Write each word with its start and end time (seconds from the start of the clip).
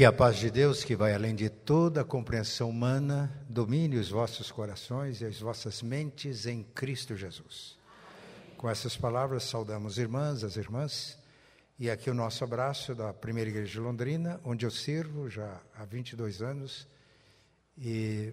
Que 0.00 0.04
a 0.06 0.10
paz 0.10 0.38
de 0.38 0.50
Deus, 0.50 0.82
que 0.82 0.96
vai 0.96 1.12
além 1.12 1.34
de 1.34 1.50
toda 1.50 2.00
a 2.00 2.04
compreensão 2.04 2.70
humana, 2.70 3.30
domine 3.46 3.98
os 3.98 4.08
vossos 4.08 4.50
corações 4.50 5.20
e 5.20 5.26
as 5.26 5.38
vossas 5.38 5.82
mentes 5.82 6.46
em 6.46 6.62
Cristo 6.62 7.14
Jesus. 7.14 7.76
Com 8.56 8.70
essas 8.70 8.96
palavras, 8.96 9.42
saudamos 9.42 9.98
irmãs, 9.98 10.42
as 10.42 10.56
irmãs, 10.56 11.18
e 11.78 11.90
aqui 11.90 12.08
o 12.08 12.14
nosso 12.14 12.42
abraço 12.42 12.94
da 12.94 13.12
Primeira 13.12 13.50
Igreja 13.50 13.72
de 13.72 13.78
Londrina, 13.78 14.40
onde 14.42 14.64
eu 14.64 14.70
sirvo 14.70 15.28
já 15.28 15.60
há 15.76 15.84
22 15.84 16.40
anos, 16.40 16.88
e 17.76 18.32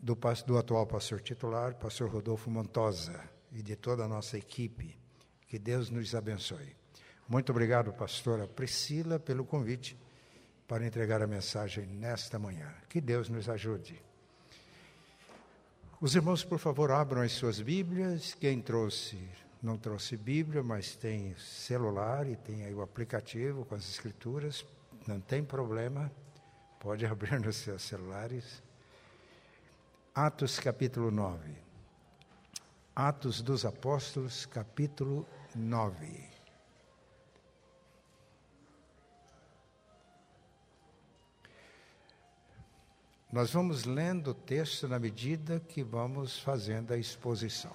do, 0.00 0.18
do 0.44 0.58
atual 0.58 0.84
pastor 0.84 1.20
titular, 1.20 1.76
pastor 1.76 2.10
Rodolfo 2.10 2.50
Montosa, 2.50 3.20
e 3.52 3.62
de 3.62 3.76
toda 3.76 4.02
a 4.02 4.08
nossa 4.08 4.36
equipe. 4.36 4.98
Que 5.46 5.60
Deus 5.60 5.90
nos 5.90 6.12
abençoe. 6.12 6.74
Muito 7.28 7.52
obrigado, 7.52 7.92
pastora 7.92 8.48
Priscila, 8.48 9.20
pelo 9.20 9.44
convite 9.44 9.96
para 10.66 10.86
entregar 10.86 11.22
a 11.22 11.26
mensagem 11.26 11.86
nesta 11.86 12.38
manhã. 12.38 12.72
Que 12.88 13.00
Deus 13.00 13.28
nos 13.28 13.48
ajude. 13.48 14.00
Os 16.00 16.14
irmãos, 16.14 16.44
por 16.44 16.58
favor, 16.58 16.90
abram 16.90 17.22
as 17.22 17.32
suas 17.32 17.60
Bíblias. 17.60 18.34
Quem 18.34 18.60
trouxe, 18.60 19.18
não 19.62 19.78
trouxe 19.78 20.16
Bíblia, 20.16 20.62
mas 20.62 20.94
tem 20.94 21.34
celular 21.38 22.28
e 22.28 22.36
tem 22.36 22.64
aí 22.64 22.74
o 22.74 22.82
aplicativo 22.82 23.64
com 23.64 23.74
as 23.74 23.88
Escrituras, 23.88 24.64
não 25.06 25.20
tem 25.20 25.42
problema, 25.42 26.12
pode 26.78 27.04
abrir 27.06 27.40
nos 27.40 27.56
seus 27.56 27.82
celulares. 27.82 28.62
Atos 30.14 30.60
capítulo 30.60 31.10
9. 31.10 31.50
Atos 32.94 33.42
dos 33.42 33.64
Apóstolos, 33.64 34.46
capítulo 34.46 35.26
9. 35.54 36.33
Nós 43.34 43.50
vamos 43.50 43.82
lendo 43.82 44.30
o 44.30 44.34
texto 44.34 44.86
na 44.86 44.96
medida 44.96 45.58
que 45.58 45.82
vamos 45.82 46.38
fazendo 46.38 46.92
a 46.92 46.96
exposição. 46.96 47.74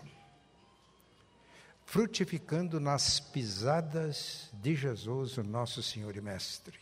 Frutificando 1.85 2.79
nas 2.79 3.19
pisadas 3.19 4.49
de 4.53 4.73
Jesus, 4.73 5.37
o 5.37 5.43
nosso 5.43 5.83
Senhor 5.83 6.15
e 6.15 6.21
Mestre. 6.21 6.79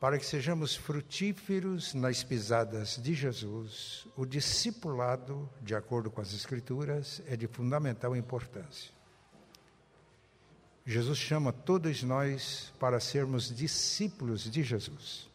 Para 0.00 0.18
que 0.18 0.26
sejamos 0.26 0.74
frutíferos 0.74 1.94
nas 1.94 2.24
pisadas 2.24 3.00
de 3.00 3.14
Jesus, 3.14 4.04
o 4.16 4.26
discipulado, 4.26 5.48
de 5.62 5.76
acordo 5.76 6.10
com 6.10 6.20
as 6.20 6.34
Escrituras, 6.34 7.22
é 7.28 7.36
de 7.36 7.46
fundamental 7.46 8.16
importância. 8.16 8.90
Jesus 10.84 11.16
chama 11.16 11.52
todos 11.52 12.02
nós 12.02 12.72
para 12.80 12.98
sermos 12.98 13.54
discípulos 13.54 14.50
de 14.50 14.64
Jesus. 14.64 15.32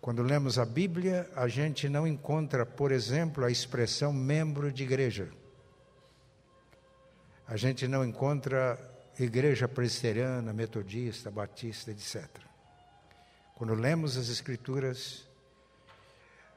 Quando 0.00 0.22
lemos 0.22 0.58
a 0.58 0.64
Bíblia, 0.64 1.28
a 1.34 1.48
gente 1.48 1.88
não 1.88 2.06
encontra, 2.06 2.64
por 2.64 2.92
exemplo, 2.92 3.44
a 3.44 3.50
expressão 3.50 4.12
membro 4.12 4.72
de 4.72 4.84
igreja. 4.84 5.28
A 7.46 7.56
gente 7.56 7.88
não 7.88 8.04
encontra 8.04 8.78
igreja 9.18 9.66
presbiteriana, 9.66 10.52
metodista, 10.52 11.30
batista, 11.30 11.90
etc. 11.90 12.28
Quando 13.56 13.74
lemos 13.74 14.16
as 14.16 14.28
Escrituras, 14.28 15.26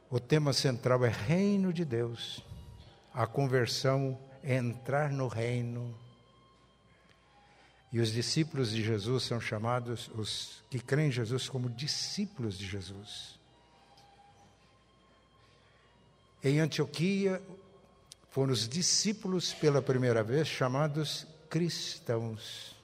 o 0.10 0.20
tema 0.20 0.54
central 0.54 1.04
é 1.04 1.10
reino 1.10 1.74
de 1.74 1.84
Deus. 1.84 2.46
A 3.14 3.26
conversão 3.26 4.20
é 4.44 4.56
entrar 4.56 5.10
no 5.10 5.28
reino. 5.28 5.98
E 7.92 8.00
os 8.00 8.12
discípulos 8.12 8.72
de 8.72 8.82
Jesus 8.82 9.24
são 9.24 9.42
chamados, 9.42 10.10
os 10.16 10.64
que 10.70 10.80
creem 10.80 11.10
em 11.10 11.12
Jesus, 11.12 11.50
como 11.50 11.70
discípulos 11.70 12.58
de 12.58 12.66
Jesus. 12.66 13.40
Em 16.44 16.60
Antioquia, 16.60 17.42
foram 18.32 18.54
os 18.54 18.68
discípulos 18.68 19.54
pela 19.54 19.82
primeira 19.82 20.24
vez 20.24 20.48
chamados 20.48 21.28
cristãos. 21.50 22.76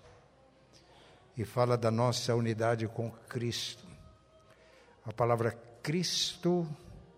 E 1.37 1.45
fala 1.45 1.77
da 1.77 1.89
nossa 1.89 2.35
unidade 2.35 2.85
com 2.87 3.09
Cristo. 3.29 3.85
A 5.05 5.13
palavra 5.13 5.51
Cristo 5.81 6.67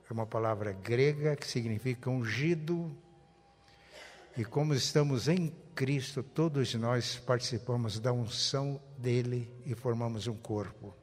é 0.08 0.14
uma 0.14 0.28
palavra 0.28 0.72
grega 0.72 1.36
que 1.36 1.48
significa 1.48 2.10
ungido. 2.10 2.96
E 4.38 4.46
como 4.46 4.74
estamos 4.74 5.28
em 5.28 5.54
Cristo, 5.76 6.22
todos 6.22 6.74
nós 6.76 7.18
participamos 7.18 8.00
da 8.00 8.12
unção 8.14 8.82
dele 8.98 9.52
e 9.66 9.76
formamos 9.76 10.28
um 10.28 10.36
corpo. 10.36 10.96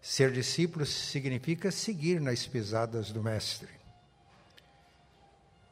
Ser 0.00 0.32
discípulo 0.32 0.84
significa 0.84 1.70
seguir 1.70 2.20
nas 2.20 2.46
pisadas 2.46 3.12
do 3.12 3.22
Mestre. 3.22 3.68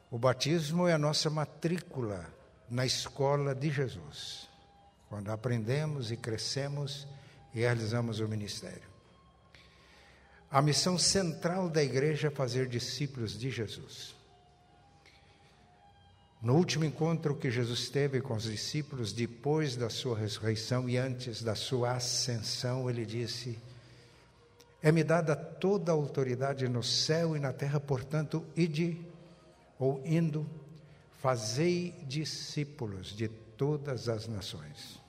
O 0.09 0.17
batismo 0.17 0.87
é 0.87 0.93
a 0.93 0.97
nossa 0.97 1.29
matrícula 1.29 2.25
na 2.69 2.85
escola 2.85 3.53
de 3.53 3.69
Jesus, 3.69 4.47
quando 5.09 5.29
aprendemos 5.29 6.11
e 6.11 6.17
crescemos 6.17 7.07
e 7.53 7.59
realizamos 7.59 8.19
o 8.19 8.27
ministério. 8.27 8.89
A 10.49 10.61
missão 10.61 10.97
central 10.97 11.69
da 11.69 11.83
igreja 11.83 12.27
é 12.27 12.31
fazer 12.31 12.67
discípulos 12.67 13.37
de 13.37 13.49
Jesus. 13.49 14.15
No 16.41 16.55
último 16.55 16.83
encontro 16.83 17.35
que 17.35 17.51
Jesus 17.51 17.89
teve 17.89 18.19
com 18.19 18.33
os 18.33 18.43
discípulos, 18.43 19.13
depois 19.13 19.75
da 19.75 19.89
sua 19.89 20.17
ressurreição 20.17 20.89
e 20.89 20.97
antes 20.97 21.43
da 21.43 21.53
sua 21.53 21.91
ascensão, 21.91 22.89
ele 22.89 23.05
disse: 23.05 23.59
é-me 24.81 25.03
dada 25.03 25.35
toda 25.35 25.91
a 25.91 25.95
autoridade 25.95 26.67
no 26.67 26.81
céu 26.81 27.37
e 27.37 27.39
na 27.39 27.53
terra, 27.53 27.79
portanto, 27.79 28.43
ide 28.55 28.99
ou 29.77 30.01
indo, 30.03 30.49
fazei 31.21 31.91
discípulos 32.07 33.15
de 33.15 33.27
todas 33.27 34.09
as 34.09 34.27
nações, 34.27 34.99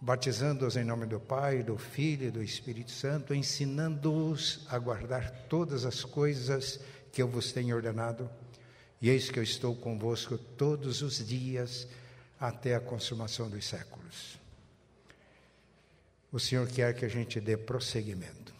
batizando-os 0.00 0.76
em 0.76 0.82
nome 0.82 1.06
do 1.06 1.20
Pai, 1.20 1.62
do 1.62 1.78
Filho 1.78 2.26
e 2.26 2.30
do 2.32 2.42
Espírito 2.42 2.90
Santo, 2.90 3.32
ensinando-os 3.32 4.66
a 4.68 4.76
guardar 4.80 5.30
todas 5.48 5.84
as 5.84 6.02
coisas 6.02 6.80
que 7.12 7.22
eu 7.22 7.28
vos 7.28 7.52
tenho 7.52 7.76
ordenado, 7.76 8.28
e 9.00 9.10
eis 9.10 9.30
que 9.30 9.38
eu 9.38 9.42
estou 9.42 9.74
convosco 9.76 10.36
todos 10.36 11.02
os 11.02 11.26
dias 11.26 11.86
até 12.38 12.74
a 12.74 12.80
consumação 12.80 13.48
dos 13.48 13.64
séculos 13.64 14.38
o 16.30 16.38
Senhor 16.38 16.68
quer 16.68 16.94
que 16.94 17.04
a 17.04 17.08
gente 17.08 17.40
dê 17.40 17.56
prosseguimento, 17.56 18.54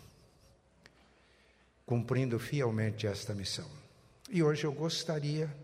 cumprindo 1.84 2.38
fielmente 2.38 3.06
esta 3.06 3.34
missão. 3.34 3.68
E 4.30 4.42
hoje 4.42 4.64
eu 4.64 4.72
gostaria 4.72 5.54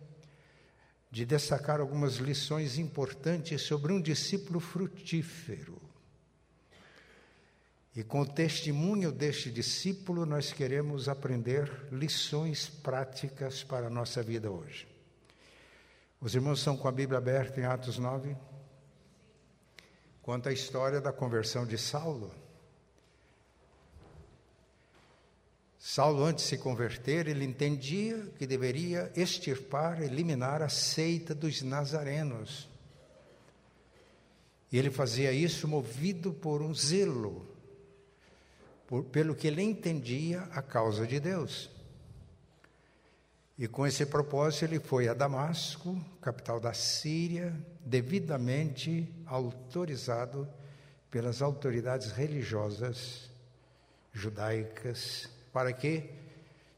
de 1.10 1.24
destacar 1.24 1.80
algumas 1.80 2.16
lições 2.16 2.78
importantes 2.78 3.62
sobre 3.62 3.92
um 3.92 4.00
discípulo 4.00 4.60
frutífero. 4.60 5.80
E 7.97 8.03
com 8.03 8.22
o 8.22 8.27
testemunho 8.27 9.12
deste 9.12 9.50
discípulo, 9.53 10.27
nós 10.27 10.53
queremos 10.53 11.09
aprender 11.09 11.87
lições 11.93 12.69
práticas 12.69 13.62
para 13.62 13.87
a 13.87 13.91
nossa 13.91 14.21
vida 14.21 14.50
hoje. 14.50 14.88
Os 16.21 16.34
irmãos 16.34 16.59
estão 16.59 16.77
com 16.77 16.88
a 16.88 16.93
Bíblia 16.93 17.19
aberta 17.19 17.60
em 17.60 17.65
Atos 17.65 17.99
9? 17.99 18.37
Conta 20.22 20.49
a 20.49 20.53
história 20.53 21.00
da 21.00 21.12
conversão 21.12 21.65
de 21.65 21.78
Saulo. 21.78 22.34
Saulo, 25.78 26.25
antes 26.25 26.44
de 26.44 26.50
se 26.50 26.59
converter, 26.59 27.28
ele 27.28 27.44
entendia 27.44 28.27
que 28.38 28.47
deveria 28.47 29.12
extirpar, 29.15 30.03
eliminar 30.03 30.62
a 30.62 30.69
seita 30.69 31.34
dos 31.34 31.62
nazarenos. 31.62 32.69
E 34.72 34.78
ele 34.78 34.91
fazia 34.91 35.31
isso 35.31 35.69
movido 35.69 36.33
por 36.33 36.63
um 36.63 36.74
zelo, 36.74 37.53
por, 38.94 39.02
pelo 39.06 39.34
que 39.34 39.48
ele 39.48 39.60
entendia 39.60 40.42
a 40.52 40.62
causa 40.62 41.04
de 41.04 41.18
Deus. 41.18 41.68
E 43.58 43.66
com 43.66 43.84
esse 43.84 44.06
propósito 44.06 44.66
ele 44.66 44.78
foi 44.78 45.08
a 45.08 45.14
Damasco, 45.14 46.00
capital 46.20 46.60
da 46.60 46.72
Síria, 46.72 47.52
devidamente 47.84 49.12
autorizado 49.26 50.46
pelas 51.10 51.42
autoridades 51.42 52.12
religiosas 52.12 53.28
judaicas, 54.12 55.28
para 55.52 55.72
que, 55.72 56.08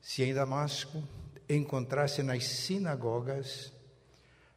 se 0.01 0.23
em 0.23 0.33
Damasco 0.33 1.03
encontrasse 1.47 2.23
nas 2.23 2.45
sinagogas 2.45 3.71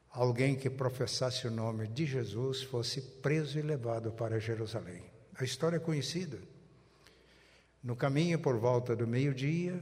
alguém 0.09 0.55
que 0.55 0.69
professasse 0.69 1.45
o 1.45 1.51
nome 1.51 1.87
de 1.89 2.05
Jesus, 2.05 2.63
fosse 2.63 3.01
preso 3.01 3.59
e 3.59 3.61
levado 3.61 4.13
para 4.13 4.39
Jerusalém. 4.39 5.03
A 5.37 5.43
história 5.43 5.75
é 5.75 5.79
conhecida. 5.79 6.39
No 7.81 7.95
caminho, 7.95 8.39
por 8.39 8.57
volta 8.57 8.95
do 8.95 9.07
meio-dia, 9.07 9.79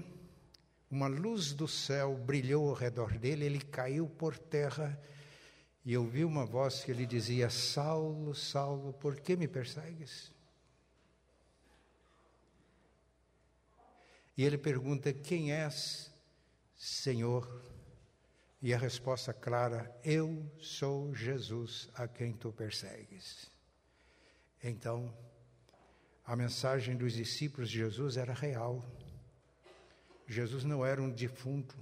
uma 0.89 1.07
luz 1.07 1.51
do 1.51 1.67
céu 1.67 2.15
brilhou 2.15 2.69
ao 2.69 2.75
redor 2.75 3.17
dele, 3.17 3.45
ele 3.45 3.59
caiu 3.59 4.07
por 4.07 4.37
terra 4.37 4.99
e 5.83 5.97
ouvi 5.97 6.23
uma 6.23 6.45
voz 6.45 6.83
que 6.83 6.93
lhe 6.93 7.05
dizia: 7.05 7.49
Saulo, 7.49 8.35
Saulo, 8.35 8.93
por 8.93 9.19
que 9.19 9.35
me 9.35 9.47
persegues? 9.47 10.31
E 14.37 14.43
ele 14.43 14.57
pergunta: 14.57 15.11
Quem 15.11 15.51
és, 15.51 16.11
Senhor? 16.75 17.63
E 18.61 18.73
a 18.73 18.77
resposta 18.77 19.33
clara: 19.33 19.93
Eu 20.03 20.45
sou 20.59 21.15
Jesus 21.15 21.89
a 21.95 22.07
quem 22.07 22.31
tu 22.33 22.51
persegues. 22.51 23.49
Então, 24.63 25.13
a 26.27 26.35
mensagem 26.35 26.97
dos 26.97 27.13
discípulos 27.13 27.69
de 27.69 27.77
Jesus 27.77 28.17
era 28.17 28.33
real. 28.33 28.85
Jesus 30.27 30.65
não 30.65 30.85
era 30.85 31.01
um 31.01 31.09
defunto, 31.09 31.77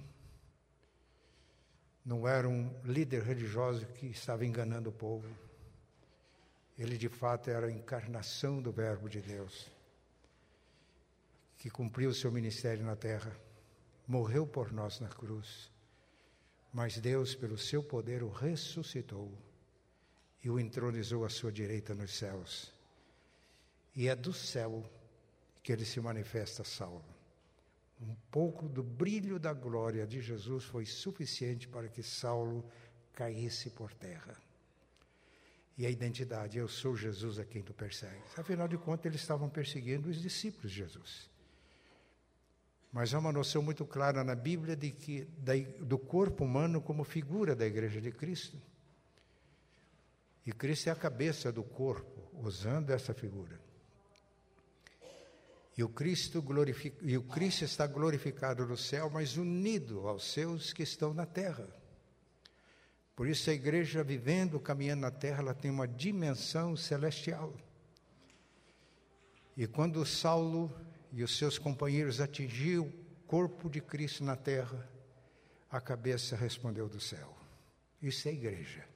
não 2.04 2.28
era 2.28 2.48
um 2.48 2.72
líder 2.84 3.24
religioso 3.24 3.84
que 3.86 4.06
estava 4.06 4.46
enganando 4.46 4.90
o 4.90 4.92
povo. 4.92 5.28
Ele 6.78 6.96
de 6.96 7.08
fato 7.08 7.50
era 7.50 7.66
a 7.66 7.72
encarnação 7.72 8.62
do 8.62 8.70
Verbo 8.70 9.08
de 9.08 9.20
Deus 9.20 9.68
que 11.58 11.70
cumpriu 11.70 12.10
o 12.10 12.14
seu 12.14 12.30
ministério 12.30 12.84
na 12.84 12.94
terra, 12.94 13.34
morreu 14.06 14.46
por 14.46 14.72
nós 14.72 15.00
na 15.00 15.08
cruz, 15.08 15.68
mas 16.72 16.98
Deus, 16.98 17.34
pelo 17.34 17.58
seu 17.58 17.82
poder, 17.82 18.22
o 18.22 18.28
ressuscitou 18.28 19.32
e 20.44 20.50
o 20.50 20.60
entronizou 20.60 21.24
à 21.24 21.28
sua 21.28 21.50
direita 21.50 21.94
nos 21.94 22.14
céus. 22.16 22.75
E 23.96 24.08
é 24.08 24.14
do 24.14 24.32
céu 24.32 24.84
que 25.62 25.72
ele 25.72 25.86
se 25.86 25.98
manifesta 26.00 26.62
salvo. 26.62 27.16
Um 28.00 28.14
pouco 28.30 28.68
do 28.68 28.82
brilho 28.82 29.38
da 29.38 29.54
glória 29.54 30.06
de 30.06 30.20
Jesus 30.20 30.64
foi 30.64 30.84
suficiente 30.84 31.66
para 31.66 31.88
que 31.88 32.02
Saulo 32.02 32.62
caísse 33.14 33.70
por 33.70 33.92
terra. 33.94 34.36
E 35.78 35.86
a 35.86 35.90
identidade, 35.90 36.58
eu 36.58 36.68
sou 36.68 36.94
Jesus 36.94 37.38
a 37.38 37.44
quem 37.44 37.62
tu 37.62 37.72
persegues. 37.72 38.38
Afinal 38.38 38.68
de 38.68 38.76
contas, 38.76 39.06
eles 39.06 39.20
estavam 39.22 39.48
perseguindo 39.48 40.10
os 40.10 40.20
discípulos 40.20 40.70
de 40.70 40.78
Jesus. 40.78 41.30
Mas 42.92 43.12
há 43.12 43.18
uma 43.18 43.32
noção 43.32 43.62
muito 43.62 43.84
clara 43.84 44.22
na 44.22 44.34
Bíblia 44.34 44.76
de 44.76 44.90
que 44.90 45.24
do 45.80 45.98
corpo 45.98 46.44
humano 46.44 46.80
como 46.80 47.02
figura 47.02 47.54
da 47.54 47.66
Igreja 47.66 48.00
de 48.00 48.10
Cristo. 48.10 48.60
E 50.46 50.52
Cristo 50.52 50.88
é 50.88 50.92
a 50.92 50.96
cabeça 50.96 51.50
do 51.50 51.62
corpo, 51.62 52.22
usando 52.40 52.90
essa 52.90 53.12
figura. 53.12 53.65
E 55.76 55.84
o 55.84 55.88
Cristo, 55.88 56.40
glorific... 56.40 56.96
e 57.02 57.18
o 57.18 57.22
Cristo 57.22 57.64
está 57.64 57.86
glorificado 57.86 58.66
no 58.66 58.76
céu, 58.76 59.10
mas 59.10 59.36
unido 59.36 60.08
aos 60.08 60.24
seus 60.32 60.72
que 60.72 60.82
estão 60.82 61.12
na 61.12 61.26
terra. 61.26 61.68
Por 63.14 63.26
isso 63.28 63.50
a 63.50 63.52
igreja 63.52 64.02
vivendo, 64.02 64.58
caminhando 64.58 65.02
na 65.02 65.10
terra, 65.10 65.40
ela 65.40 65.54
tem 65.54 65.70
uma 65.70 65.86
dimensão 65.86 66.76
celestial. 66.76 67.54
E 69.56 69.66
quando 69.66 70.04
Saulo 70.04 70.70
e 71.12 71.22
os 71.22 71.36
seus 71.36 71.58
companheiros 71.58 72.20
atingiu 72.20 72.84
o 72.84 73.26
corpo 73.26 73.68
de 73.68 73.80
Cristo 73.80 74.24
na 74.24 74.36
terra, 74.36 74.88
a 75.70 75.80
cabeça 75.80 76.36
respondeu 76.36 76.88
do 76.88 77.00
céu. 77.00 77.34
Isso 78.00 78.28
é 78.28 78.32
igreja. 78.32 78.95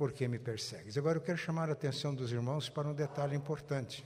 Por 0.00 0.14
que 0.14 0.26
me 0.26 0.38
persegues? 0.38 0.96
Agora 0.96 1.18
eu 1.18 1.22
quero 1.22 1.36
chamar 1.36 1.68
a 1.68 1.74
atenção 1.74 2.14
dos 2.14 2.32
irmãos 2.32 2.70
para 2.70 2.88
um 2.88 2.94
detalhe 2.94 3.36
importante. 3.36 4.02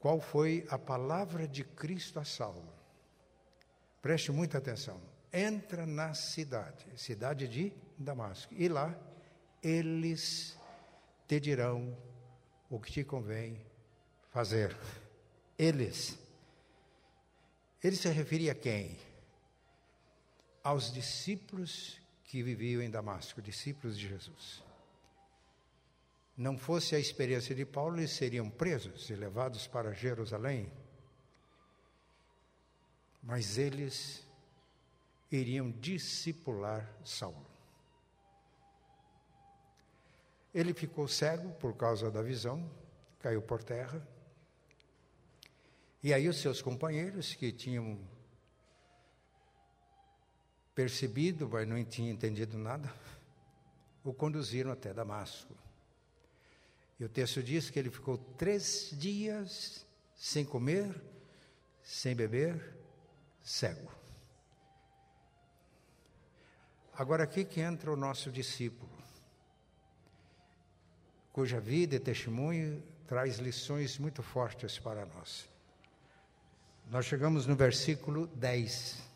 Qual 0.00 0.20
foi 0.20 0.66
a 0.68 0.76
palavra 0.76 1.46
de 1.46 1.62
Cristo 1.62 2.18
a 2.18 2.24
Saulo? 2.24 2.68
Preste 4.00 4.32
muita 4.32 4.58
atenção. 4.58 5.00
Entra 5.32 5.86
na 5.86 6.14
cidade, 6.14 6.84
cidade 6.96 7.46
de 7.46 7.72
Damasco, 7.96 8.52
e 8.54 8.68
lá 8.68 8.92
eles 9.62 10.58
te 11.28 11.38
dirão 11.38 11.96
o 12.68 12.80
que 12.80 12.90
te 12.90 13.04
convém 13.04 13.64
fazer. 14.32 14.76
Eles. 15.56 16.18
Ele 17.84 17.94
se 17.94 18.08
referia 18.08 18.50
a 18.50 18.56
quem? 18.56 18.98
Aos 20.64 20.92
discípulos 20.92 22.01
que 22.32 22.42
viviam 22.42 22.80
em 22.80 22.88
Damasco, 22.88 23.42
discípulos 23.42 23.98
de 23.98 24.08
Jesus. 24.08 24.64
Não 26.34 26.56
fosse 26.56 26.96
a 26.96 26.98
experiência 26.98 27.54
de 27.54 27.66
Paulo, 27.66 27.98
eles 27.98 28.12
seriam 28.12 28.48
presos 28.48 29.10
e 29.10 29.14
levados 29.14 29.66
para 29.66 29.92
Jerusalém. 29.92 30.72
Mas 33.22 33.58
eles 33.58 34.26
iriam 35.30 35.70
discipular 35.72 36.90
Saulo. 37.04 37.46
Ele 40.54 40.72
ficou 40.72 41.06
cego 41.06 41.52
por 41.56 41.76
causa 41.76 42.10
da 42.10 42.22
visão, 42.22 42.66
caiu 43.20 43.42
por 43.42 43.62
terra. 43.62 44.02
E 46.02 46.14
aí 46.14 46.26
os 46.30 46.40
seus 46.40 46.62
companheiros 46.62 47.34
que 47.34 47.52
tinham 47.52 48.00
percebido, 50.74 51.48
mas 51.48 51.68
não 51.68 51.82
tinham 51.84 52.12
entendido 52.12 52.56
nada, 52.58 52.92
o 54.04 54.12
conduziram 54.12 54.72
até 54.72 54.92
Damasco. 54.92 55.54
E 56.98 57.04
o 57.04 57.08
texto 57.08 57.42
diz 57.42 57.70
que 57.70 57.78
ele 57.78 57.90
ficou 57.90 58.16
três 58.16 58.90
dias 58.92 59.84
sem 60.14 60.44
comer, 60.44 60.94
sem 61.82 62.14
beber, 62.14 62.76
cego. 63.42 63.90
Agora 66.94 67.24
aqui 67.24 67.44
que 67.44 67.60
entra 67.60 67.90
o 67.90 67.96
nosso 67.96 68.30
discípulo 68.30 68.92
cuja 71.32 71.58
vida 71.58 71.96
e 71.96 72.00
testemunho 72.00 72.82
traz 73.06 73.38
lições 73.38 73.98
muito 73.98 74.22
fortes 74.22 74.78
para 74.78 75.06
nós. 75.06 75.48
Nós 76.90 77.06
chegamos 77.06 77.46
no 77.46 77.56
versículo 77.56 78.26
10. 78.26 79.11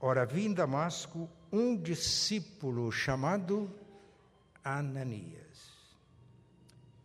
Ora, 0.00 0.26
vi 0.26 0.46
em 0.46 0.52
Damasco 0.52 1.28
um 1.50 1.76
discípulo 1.76 2.92
chamado 2.92 3.74
Ananias. 4.62 5.74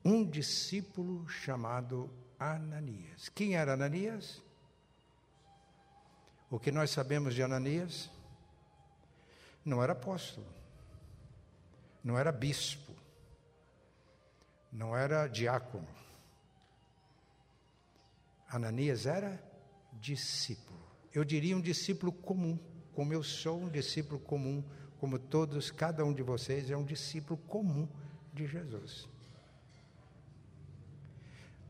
Um 0.03 0.25
discípulo 0.25 1.27
chamado 1.29 2.09
Ananias. 2.39 3.29
Quem 3.29 3.55
era 3.55 3.73
Ananias? 3.73 4.41
O 6.49 6.59
que 6.59 6.71
nós 6.71 6.89
sabemos 6.89 7.33
de 7.33 7.41
Ananias? 7.41 8.09
Não 9.63 9.81
era 9.81 9.93
apóstolo, 9.93 10.47
não 12.03 12.17
era 12.17 12.31
bispo, 12.31 12.93
não 14.71 14.97
era 14.97 15.27
diácono. 15.27 15.87
Ananias 18.49 19.05
era 19.05 19.41
discípulo. 19.93 20.81
Eu 21.13 21.23
diria 21.23 21.55
um 21.55 21.61
discípulo 21.61 22.11
comum, 22.11 22.57
como 22.93 23.13
eu 23.13 23.23
sou 23.23 23.61
um 23.61 23.69
discípulo 23.69 24.19
comum, 24.19 24.63
como 24.99 25.17
todos, 25.17 25.71
cada 25.71 26.05
um 26.05 26.13
de 26.13 26.21
vocês 26.21 26.69
é 26.69 26.77
um 26.77 26.85
discípulo 26.85 27.37
comum 27.47 27.87
de 28.33 28.45
Jesus. 28.45 29.07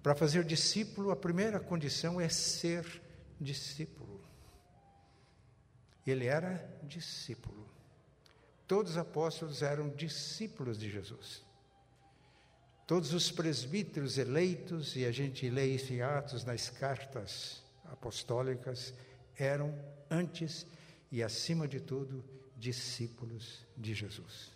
Para 0.03 0.15
fazer 0.15 0.43
discípulo, 0.43 1.11
a 1.11 1.15
primeira 1.15 1.59
condição 1.59 2.19
é 2.19 2.27
ser 2.27 3.01
discípulo. 3.39 4.19
Ele 6.05 6.25
era 6.25 6.67
discípulo. 6.83 7.69
Todos 8.67 8.93
os 8.93 8.97
apóstolos 8.97 9.61
eram 9.61 9.89
discípulos 9.89 10.77
de 10.77 10.89
Jesus. 10.89 11.43
Todos 12.87 13.13
os 13.13 13.31
presbíteros 13.31 14.17
eleitos, 14.17 14.95
e 14.95 15.05
a 15.05 15.11
gente 15.11 15.49
lê 15.49 15.67
isso 15.67 15.93
em 15.93 16.01
Atos, 16.01 16.43
nas 16.43 16.69
cartas 16.69 17.63
apostólicas, 17.85 18.93
eram 19.37 19.73
antes 20.09 20.65
e 21.11 21.21
acima 21.21 21.67
de 21.67 21.79
tudo 21.79 22.23
discípulos 22.57 23.65
de 23.75 23.93
Jesus. 23.93 24.51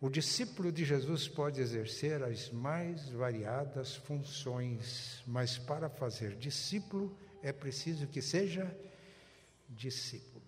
O 0.00 0.08
discípulo 0.08 0.72
de 0.72 0.84
Jesus 0.84 1.28
pode 1.28 1.60
exercer 1.60 2.22
as 2.22 2.50
mais 2.50 3.10
variadas 3.10 3.96
funções, 3.96 5.22
mas 5.26 5.58
para 5.58 5.90
fazer 5.90 6.36
discípulo 6.36 7.16
é 7.42 7.52
preciso 7.52 8.06
que 8.06 8.22
seja 8.22 8.74
discípulo. 9.68 10.42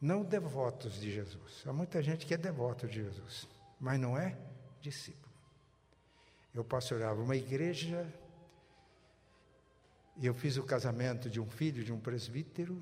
Não 0.00 0.24
devotos 0.24 1.00
de 1.00 1.12
Jesus. 1.12 1.62
Há 1.66 1.72
muita 1.72 2.02
gente 2.02 2.26
que 2.26 2.34
é 2.34 2.38
devoto 2.38 2.86
de 2.86 3.02
Jesus 3.02 3.46
mas 3.78 4.00
não 4.00 4.16
é 4.16 4.36
discípulo. 4.80 5.34
Eu 6.54 6.64
pastorava 6.64 7.20
uma 7.20 7.36
igreja 7.36 8.06
eu 10.24 10.34
fiz 10.34 10.56
o 10.56 10.62
casamento 10.62 11.28
de 11.28 11.40
um 11.40 11.48
filho 11.48 11.84
de 11.84 11.92
um 11.92 12.00
presbítero. 12.00 12.80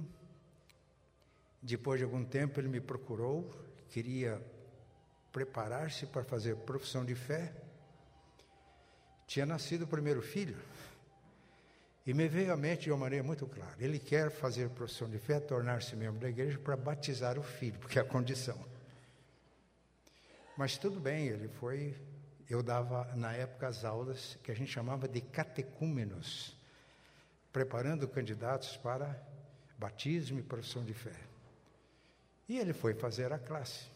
Depois 1.61 1.99
de 1.99 2.05
algum 2.05 2.25
tempo 2.25 2.61
ele 2.61 2.69
me 2.69 2.81
procurou, 2.81 3.51
queria 3.89 4.41
preparar-se 5.33 6.07
para 6.07 6.23
fazer 6.23 6.57
profissão 6.57 7.05
de 7.05 7.15
fé. 7.15 7.53
Tinha 9.27 9.47
nascido 9.47 9.83
o 9.83 9.89
primeiro 9.89 10.23
filho. 10.23 10.57
E 12.07 12.13
me 12.13 12.29
veio 12.29 12.53
à 12.53 12.57
mente 12.57 12.83
de 12.85 12.91
uma 12.91 12.99
maneira 12.99 13.25
muito 13.25 13.47
clara: 13.47 13.75
ele 13.81 13.99
quer 13.99 14.31
fazer 14.31 14.69
profissão 14.71 15.09
de 15.09 15.19
fé, 15.19 15.41
tornar-se 15.41 15.97
membro 15.97 16.21
da 16.21 16.29
igreja 16.29 16.59
para 16.59 16.77
batizar 16.77 17.39
o 17.39 17.43
filho, 17.43 17.79
porque 17.79 17.99
é 17.99 18.03
a 18.03 18.05
condição. 18.05 18.63
Mas 20.57 20.79
tudo 20.79 21.01
bem, 21.01 21.29
ele 21.29 21.49
foi. 21.49 21.97
Eu 22.49 22.63
dava 22.63 23.11
na 23.17 23.33
época 23.33 23.67
as 23.67 23.85
aulas 23.85 24.39
que 24.43 24.53
a 24.53 24.55
gente 24.55 24.71
chamava 24.71 25.09
de 25.09 25.21
catecúmenos, 25.21 26.54
preparando 27.55 28.09
candidatos 28.09 28.77
para 28.77 29.17
batismo 29.79 30.41
e 30.41 30.43
profissão 30.43 30.85
de 30.85 30.93
fé. 30.93 31.15
E 32.49 32.59
ele 32.59 32.73
foi 32.73 32.95
fazer 32.95 33.33
a 33.33 33.39
classe. 33.39 33.87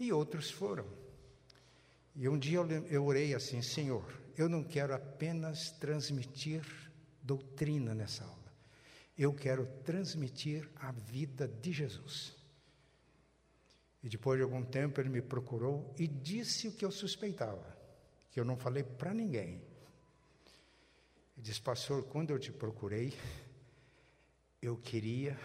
E 0.00 0.10
outros 0.10 0.50
foram. 0.50 0.86
E 2.14 2.26
um 2.26 2.38
dia 2.38 2.60
eu, 2.88 3.04
orei 3.04 3.34
assim: 3.34 3.60
Senhor, 3.60 4.10
eu 4.38 4.48
não 4.48 4.64
quero 4.64 4.94
apenas 4.94 5.70
transmitir 5.72 6.64
doutrina 7.22 7.94
nessa 7.94 8.24
aula. 8.24 8.52
Eu 9.18 9.34
quero 9.34 9.66
transmitir 9.84 10.66
a 10.76 10.92
vida 10.92 11.46
de 11.46 11.72
Jesus. 11.72 12.34
E 14.02 14.08
depois 14.08 14.38
de 14.38 14.44
algum 14.44 14.64
tempo 14.64 14.98
ele 14.98 15.10
me 15.10 15.20
procurou 15.20 15.94
e 15.98 16.08
disse 16.08 16.68
o 16.68 16.72
que 16.72 16.86
eu 16.86 16.90
suspeitava, 16.90 17.76
que 18.30 18.40
eu 18.40 18.46
não 18.46 18.56
falei 18.56 18.82
para 18.82 19.12
ninguém. 19.12 19.60
Ele 21.36 21.44
disse, 21.44 21.60
pastor, 21.60 22.04
quando 22.04 22.30
eu 22.30 22.38
te 22.38 22.50
procurei, 22.50 23.16
eu 24.62 24.76
queria 24.76 25.38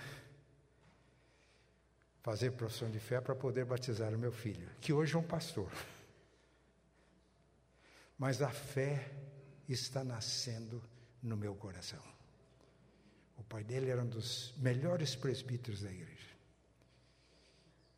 fazer 2.22 2.52
profissão 2.52 2.90
de 2.90 3.00
fé 3.00 3.20
para 3.20 3.36
poder 3.36 3.66
batizar 3.66 4.14
o 4.14 4.18
meu 4.18 4.32
filho, 4.32 4.70
que 4.80 4.94
hoje 4.94 5.16
é 5.16 5.20
um 5.20 5.24
pastor. 5.24 5.72
Mas 8.18 8.42
a 8.42 8.50
fé 8.50 9.12
está 9.68 10.04
nascendo 10.04 10.82
no 11.22 11.36
meu 11.36 11.56
coração. 11.56 12.02
O 13.38 13.44
pai 13.44 13.64
dele 13.64 13.90
era 13.90 14.02
um 14.02 14.08
dos 14.08 14.54
melhores 14.58 15.16
presbíteros 15.16 15.82
da 15.82 15.92
igreja. 15.92 16.32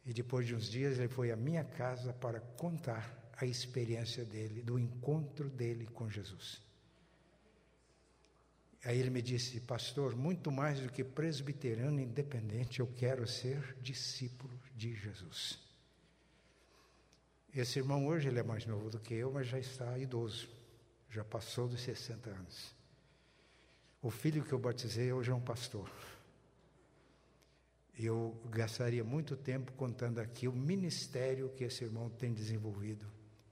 E 0.06 0.14
depois 0.14 0.48
de 0.48 0.56
uns 0.56 0.70
dias 0.70 0.98
ele 0.98 1.10
foi 1.10 1.32
à 1.32 1.36
minha 1.36 1.64
casa 1.64 2.14
para 2.14 2.40
contar 2.40 3.32
a 3.38 3.46
experiência 3.46 4.24
dele, 4.24 4.62
do 4.62 4.80
encontro 4.80 5.50
dele 5.50 5.86
com 5.88 6.10
Jesus. 6.10 6.62
Aí 8.86 9.00
ele 9.00 9.10
me 9.10 9.22
disse, 9.22 9.62
pastor, 9.62 10.16
muito 10.16 10.52
mais 10.52 10.82
do 10.82 10.90
que 10.90 11.04
presbiteriano 11.04 12.02
independente, 12.02 12.82
eu 12.82 12.88
quero 12.88 13.26
ser 13.26 13.78
discípulo 13.82 14.60
de 14.76 14.94
Jesus. 14.94 15.58
Esse 17.56 17.80
irmão 17.80 18.08
hoje 18.08 18.28
ele 18.28 18.40
é 18.40 18.44
mais 18.44 18.66
novo 18.66 18.90
do 18.90 19.00
que 19.00 19.14
eu, 19.14 19.32
mas 19.32 19.48
já 19.48 19.58
está 19.58 19.98
idoso, 19.98 20.50
já 21.10 21.24
passou 21.24 21.68
dos 21.68 21.82
60 21.82 22.30
anos. 22.30 22.76
O 24.02 24.12
filho 24.12 24.44
que 24.44 24.52
eu 24.52 24.60
batizei 24.60 25.14
hoje 25.14 25.32
é 25.32 25.36
um 25.36 25.40
pastor. 25.40 25.90
Eu 27.98 28.36
gastaria 28.50 29.04
muito 29.04 29.38
tempo 29.38 29.72
contando 29.74 30.20
aqui 30.20 30.46
o 30.48 30.52
ministério 30.52 31.50
que 31.56 31.64
esse 31.64 31.86
irmão 31.86 32.10
tem 32.10 32.34
desenvolvido. 32.34 33.06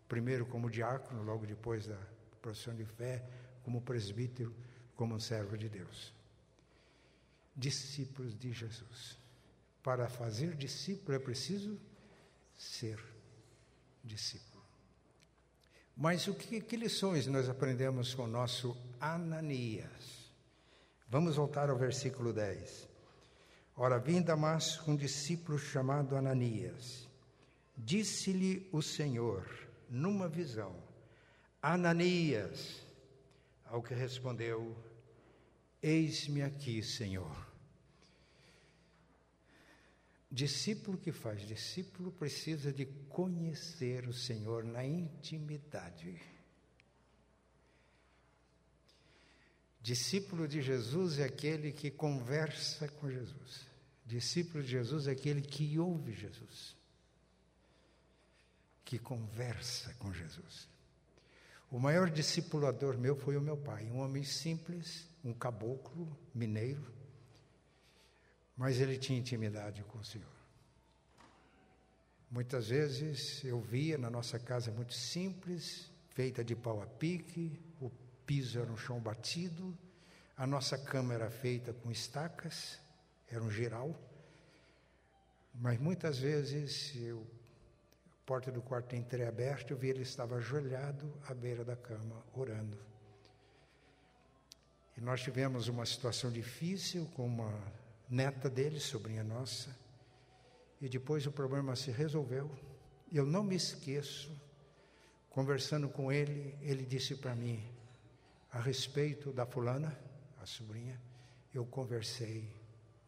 Primeiro 0.10 0.46
como 0.46 0.70
diácono, 0.70 1.24
logo 1.24 1.46
depois 1.46 1.88
da 1.88 1.98
profissão 2.42 2.76
de 2.76 2.84
fé, 2.84 3.24
como 3.64 3.82
presbítero, 3.82 4.54
como 5.02 5.20
servo 5.20 5.58
de 5.58 5.68
Deus. 5.68 6.14
Discípulos 7.56 8.38
de 8.38 8.54
Jesus. 8.54 9.18
Para 9.82 10.08
fazer 10.08 10.56
discípulo 10.56 11.16
é 11.16 11.20
preciso 11.20 11.76
ser 12.56 13.04
discípulo. 14.04 14.64
Mas 15.98 16.28
o 16.28 16.36
que, 16.36 16.62
que 16.62 16.76
lições 16.76 17.26
nós 17.26 17.50
aprendemos 17.50 18.14
com 18.14 18.26
o 18.26 18.28
nosso 18.28 18.78
Ananias? 19.00 20.32
Vamos 21.10 21.36
voltar 21.36 21.72
ao 21.72 21.78
versículo 21.80 22.32
10. 22.32 22.88
Ora, 23.76 23.98
vim 23.98 24.22
Damasco 24.22 24.92
um 24.92 24.96
discípulo 24.96 25.58
chamado 25.58 26.16
Ananias. 26.16 27.10
Disse-lhe 27.76 28.70
o 28.72 28.84
Senhor, 28.84 29.50
numa 29.90 30.30
visão, 30.30 30.76
Ananias, 31.60 32.86
ao 33.66 33.82
que 33.82 33.96
respondeu, 33.96 34.91
Eis-me 35.82 36.44
aqui, 36.44 36.84
Senhor. 36.84 37.52
Discípulo 40.32 40.98
que 40.98 41.12
faz 41.12 41.42
discípulo 41.46 42.12
precisa 42.12 42.72
de 42.72 42.86
conhecer 43.10 44.08
o 44.08 44.14
Senhor 44.14 44.64
na 44.64 44.86
intimidade. 44.86 46.22
Discípulo 49.82 50.48
de 50.48 50.62
Jesus 50.62 51.20
é 51.20 51.26
aquele 51.26 51.72
que 51.72 51.90
conversa 51.90 52.88
com 52.88 53.10
Jesus. 53.10 53.66
Discípulo 54.06 54.64
de 54.64 54.70
Jesus 54.70 55.08
é 55.08 55.12
aquele 55.12 55.42
que 55.42 55.78
ouve 55.80 56.14
Jesus, 56.14 56.76
que 58.86 59.00
conversa 59.00 59.94
com 59.96 60.14
Jesus. 60.14 60.70
O 61.70 61.80
maior 61.80 62.10
discipulador 62.10 62.98
meu 62.98 63.16
foi 63.16 63.36
o 63.36 63.42
meu 63.42 63.58
pai, 63.58 63.86
um 63.86 64.00
homem 64.00 64.24
simples, 64.24 65.08
um 65.24 65.34
caboclo 65.34 66.18
mineiro, 66.34 66.94
mas 68.56 68.80
ele 68.80 68.98
tinha 68.98 69.20
intimidade 69.20 69.84
com 69.84 70.00
o 70.00 70.04
Senhor. 70.04 70.42
Muitas 72.30 72.70
vezes 72.70 73.44
eu 73.44 73.60
via 73.60 73.98
na 73.98 74.10
nossa 74.10 74.40
casa 74.40 74.72
muito 74.72 74.94
simples, 74.94 75.92
feita 76.10 76.44
de 76.44 76.56
pau 76.56 76.82
a 76.82 76.86
pique, 76.86 77.60
o 77.80 77.90
piso 78.26 78.60
era 78.60 78.72
um 78.72 78.78
chão 78.78 79.00
batido, 79.00 79.78
a 80.38 80.48
nossa 80.48 80.78
cama 80.78 81.14
era 81.14 81.30
feita 81.30 81.74
com 81.74 81.92
estacas, 81.92 82.80
era 83.30 83.44
um 83.44 83.52
geral, 83.52 84.00
mas 85.54 85.80
muitas 85.80 86.18
vezes 86.20 86.96
eu, 86.96 87.28
a 88.06 88.26
porta 88.26 88.52
do 88.52 88.62
quarto 88.62 88.96
entreaberta, 88.96 89.74
eu 89.74 89.78
vi 89.78 89.90
ele 89.90 90.04
estava 90.04 90.36
ajoelhado 90.36 91.14
à 91.28 91.34
beira 91.34 91.66
da 91.66 91.76
cama, 91.76 92.24
orando. 92.34 92.78
E 94.98 95.02
nós 95.02 95.22
tivemos 95.22 95.68
uma 95.68 95.86
situação 95.86 96.32
difícil 96.32 97.06
com 97.16 97.26
uma 97.26 97.52
neta 98.10 98.50
dele, 98.50 98.80
sobrinha 98.80 99.24
nossa, 99.24 99.76
e 100.82 100.90
depois 100.90 101.26
o 101.26 101.32
problema 101.32 101.76
se 101.76 101.92
resolveu. 101.92 102.50
Eu 103.12 103.26
não 103.26 103.44
me 103.44 103.56
esqueço, 103.56 104.32
conversando 105.30 105.88
com 105.88 106.12
ele, 106.12 106.58
ele 106.62 106.86
disse 106.86 107.16
para 107.16 107.36
mim: 107.36 107.64
a 108.52 108.60
respeito 108.60 109.32
da 109.32 109.46
fulana, 109.46 109.98
a 110.42 110.46
sobrinha, 110.46 111.00
eu 111.54 111.66
conversei 111.66 112.50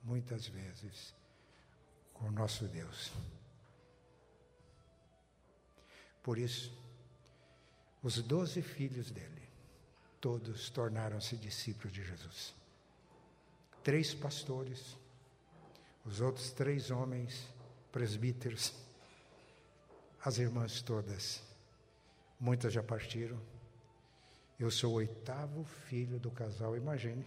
muitas 0.03 0.47
vezes 0.47 1.13
com 2.13 2.27
o 2.27 2.31
nosso 2.31 2.67
Deus. 2.67 3.11
Por 6.21 6.37
isso, 6.37 6.71
os 8.01 8.21
doze 8.21 8.61
filhos 8.61 9.11
dele, 9.11 9.42
todos 10.23 10.69
tornaram-se 10.69 11.35
discípulos 11.35 11.91
de 11.91 12.01
Jesus. 12.01 12.55
Três 13.83 14.13
pastores, 14.15 14.95
os 16.05 16.21
outros 16.21 16.51
três 16.51 16.89
homens, 16.89 17.45
presbíteros, 17.91 18.73
as 20.23 20.37
irmãs 20.37 20.81
todas, 20.81 21.43
muitas 22.39 22.71
já 22.71 22.81
partiram 22.81 23.37
eu 24.63 24.71
sou 24.71 24.93
o 24.93 24.95
oitavo 24.95 25.65
filho 25.65 26.17
do 26.19 26.31
casal, 26.31 26.77
imagine. 26.77 27.25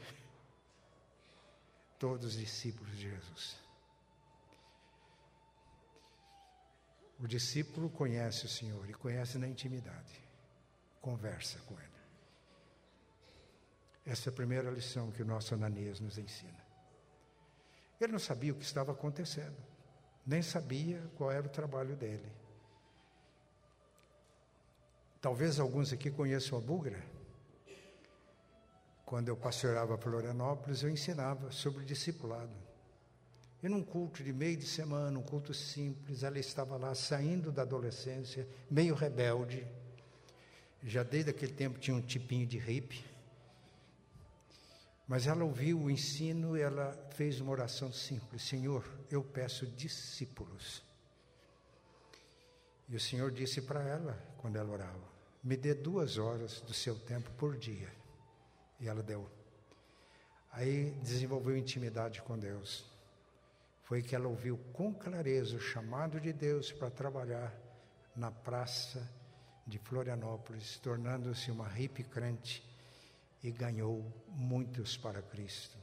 Todos 1.98 2.32
discípulos 2.32 2.96
de 2.96 3.10
Jesus. 3.10 3.56
O 7.18 7.26
discípulo 7.26 7.90
conhece 7.90 8.46
o 8.46 8.48
Senhor 8.48 8.88
e 8.88 8.94
conhece 8.94 9.36
na 9.36 9.46
intimidade. 9.46 10.22
Conversa 11.00 11.58
com 11.66 11.78
Ele. 11.78 11.95
Essa 14.06 14.28
é 14.28 14.30
a 14.30 14.34
primeira 14.34 14.70
lição 14.70 15.10
que 15.10 15.20
o 15.20 15.26
nosso 15.26 15.52
Ananias 15.52 15.98
nos 15.98 16.16
ensina. 16.16 16.64
Ele 18.00 18.12
não 18.12 18.18
sabia 18.20 18.52
o 18.52 18.56
que 18.56 18.64
estava 18.64 18.92
acontecendo, 18.92 19.56
nem 20.24 20.42
sabia 20.42 21.02
qual 21.16 21.32
era 21.32 21.44
o 21.44 21.50
trabalho 21.50 21.96
dele. 21.96 22.30
Talvez 25.20 25.58
alguns 25.58 25.92
aqui 25.92 26.08
conheçam 26.08 26.56
a 26.56 26.60
Bugra. 26.60 27.02
Quando 29.04 29.28
eu 29.28 29.36
pastoreava 29.36 29.98
Florianópolis, 29.98 30.82
eu 30.82 30.90
ensinava 30.90 31.50
sobre 31.50 31.84
discipulado. 31.84 32.52
E 33.62 33.68
num 33.68 33.82
culto 33.82 34.22
de 34.22 34.32
meio 34.32 34.56
de 34.56 34.66
semana, 34.66 35.18
um 35.18 35.22
culto 35.22 35.52
simples, 35.52 36.22
ela 36.22 36.38
estava 36.38 36.76
lá 36.76 36.94
saindo 36.94 37.50
da 37.50 37.62
adolescência, 37.62 38.46
meio 38.70 38.94
rebelde. 38.94 39.66
Já 40.84 41.02
desde 41.02 41.30
aquele 41.30 41.52
tempo 41.52 41.78
tinha 41.78 41.96
um 41.96 42.00
tipinho 42.00 42.46
de 42.46 42.58
hippie. 42.58 43.15
Mas 45.06 45.26
ela 45.28 45.44
ouviu 45.44 45.80
o 45.80 45.90
ensino 45.90 46.56
e 46.56 46.60
ela 46.60 46.92
fez 47.10 47.40
uma 47.40 47.52
oração 47.52 47.92
simples: 47.92 48.42
Senhor, 48.42 48.84
eu 49.10 49.22
peço 49.22 49.66
discípulos. 49.66 50.82
E 52.88 52.96
o 52.96 53.00
Senhor 53.00 53.30
disse 53.30 53.62
para 53.62 53.82
ela, 53.82 54.18
quando 54.38 54.56
ela 54.56 54.72
orava: 54.72 55.08
Me 55.42 55.56
dê 55.56 55.74
duas 55.74 56.18
horas 56.18 56.60
do 56.60 56.74
seu 56.74 56.98
tempo 56.98 57.30
por 57.32 57.56
dia. 57.56 57.92
E 58.80 58.88
ela 58.88 59.02
deu. 59.02 59.30
Aí 60.50 60.90
desenvolveu 61.02 61.56
intimidade 61.56 62.20
com 62.22 62.38
Deus. 62.38 62.84
Foi 63.84 64.02
que 64.02 64.16
ela 64.16 64.26
ouviu 64.26 64.58
com 64.72 64.92
clareza 64.92 65.56
o 65.56 65.60
chamado 65.60 66.20
de 66.20 66.32
Deus 66.32 66.72
para 66.72 66.90
trabalhar 66.90 67.54
na 68.16 68.32
praça 68.32 69.08
de 69.64 69.78
Florianópolis, 69.78 70.78
tornando-se 70.78 71.50
uma 71.50 71.68
hippie 71.68 72.02
crente 72.02 72.65
e 73.46 73.52
ganhou 73.52 74.04
muitos 74.26 74.96
para 74.96 75.22
Cristo. 75.22 75.78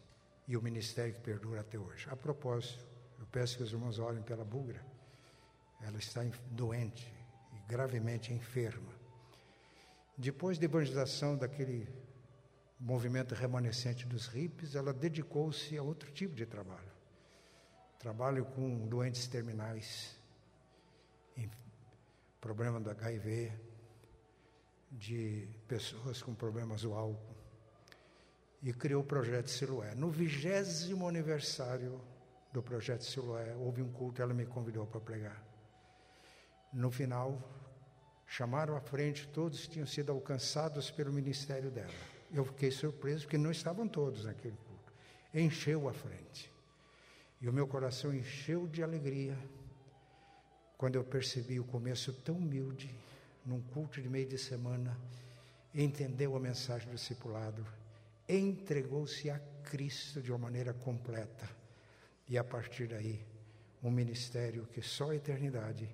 E 0.46 0.58
o 0.58 0.62
ministério 0.62 1.14
que 1.14 1.22
perdura 1.22 1.62
até 1.62 1.80
hoje. 1.80 2.10
A 2.10 2.16
propósito, 2.16 2.86
eu 3.18 3.26
peço 3.28 3.56
que 3.56 3.64
os 3.64 3.72
irmãos 3.72 4.00
olhem 4.00 4.22
pela 4.22 4.44
bugra. 4.44 4.86
Ela 5.82 5.98
está 5.98 6.22
doente 6.52 7.10
e 7.54 7.60
gravemente 7.66 8.34
enferma. 8.34 8.92
Depois 10.18 10.58
da 10.58 10.66
evangelização 10.66 11.38
daquele 11.38 11.88
movimento 12.78 13.34
remanescente 13.34 14.06
dos 14.06 14.28
hippies, 14.28 14.76
ela 14.76 14.92
dedicou-se 14.92 15.78
a 15.78 15.82
outro 15.82 16.12
tipo 16.12 16.36
de 16.36 16.46
trabalho. 16.46 16.92
Trabalho 17.98 18.44
com 18.44 18.86
doentes 18.90 19.26
terminais, 19.26 20.20
problema 22.42 22.82
do 22.82 22.90
HIV, 22.90 23.54
de 24.92 25.48
pessoas 25.66 26.22
com 26.22 26.36
problemas 26.36 26.82
do 26.82 26.94
álcool. 26.94 27.43
E 28.64 28.74
criou 28.74 29.02
o 29.02 29.06
projeto 29.06 29.50
Siloé. 29.50 29.94
No 29.94 30.10
vigésimo 30.10 31.08
aniversário 31.08 32.02
do 32.54 32.64
projeto 32.64 33.04
Siloé, 33.04 33.54
houve 33.56 33.82
um 33.82 33.92
culto, 33.92 34.22
ela 34.22 34.34
me 34.34 34.46
convidou 34.46 34.88
para 34.88 35.02
pregar. 35.02 35.44
No 36.72 36.90
final, 36.90 37.38
chamaram 38.26 38.76
à 38.76 38.82
frente, 38.82 39.28
todos 39.28 39.68
tinham 39.68 39.86
sido 39.86 40.12
alcançados 40.12 40.90
pelo 40.90 41.12
ministério 41.12 41.70
dela. 41.70 41.94
Eu 42.32 42.46
fiquei 42.46 42.72
surpreso, 42.72 43.26
porque 43.26 43.38
não 43.38 43.52
estavam 43.52 43.88
todos 43.88 44.26
naquele 44.26 44.56
culto. 44.56 44.94
Encheu 45.34 45.88
a 45.90 45.94
frente. 45.94 46.52
E 47.42 47.50
o 47.50 47.54
meu 47.54 47.68
coração 47.68 48.14
encheu 48.14 48.68
de 48.68 48.82
alegria 48.82 49.38
quando 50.78 50.96
eu 50.96 51.04
percebi 51.04 51.60
o 51.60 51.64
começo 51.64 52.12
tão 52.12 52.36
humilde, 52.36 52.94
num 53.46 53.62
culto 53.62 54.02
de 54.02 54.10
meio 54.10 54.28
de 54.28 54.38
semana, 54.38 54.98
entendeu 55.74 56.36
a 56.36 56.40
mensagem 56.40 56.88
do 56.88 56.96
discipulado, 56.96 57.66
entregou-se 58.28 59.30
a 59.30 59.40
Cristo 59.64 60.22
de 60.22 60.32
uma 60.32 60.38
maneira 60.38 60.74
completa 60.74 61.50
e 62.28 62.38
a 62.38 62.44
partir 62.44 62.88
daí, 62.88 63.26
um 63.82 63.92
ministério 63.92 64.66
que 64.68 64.82
só 64.82 65.12
a 65.12 65.16
eternidade 65.16 65.90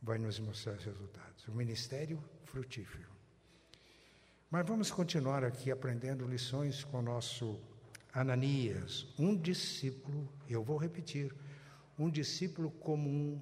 vai 0.00 0.18
nos 0.18 0.38
mostrar 0.38 0.74
os 0.74 0.84
resultados. 0.84 1.48
Um 1.48 1.54
ministério 1.54 2.22
frutífero. 2.44 3.10
Mas 4.50 4.66
vamos 4.66 4.90
continuar 4.90 5.44
aqui 5.44 5.70
aprendendo 5.70 6.26
lições 6.26 6.84
com 6.84 6.98
o 6.98 7.02
nosso 7.02 7.58
Ananias, 8.12 9.06
um 9.18 9.34
discípulo, 9.34 10.28
eu 10.48 10.62
vou 10.62 10.76
repetir, 10.76 11.34
um 11.98 12.10
discípulo 12.10 12.70
comum, 12.70 13.40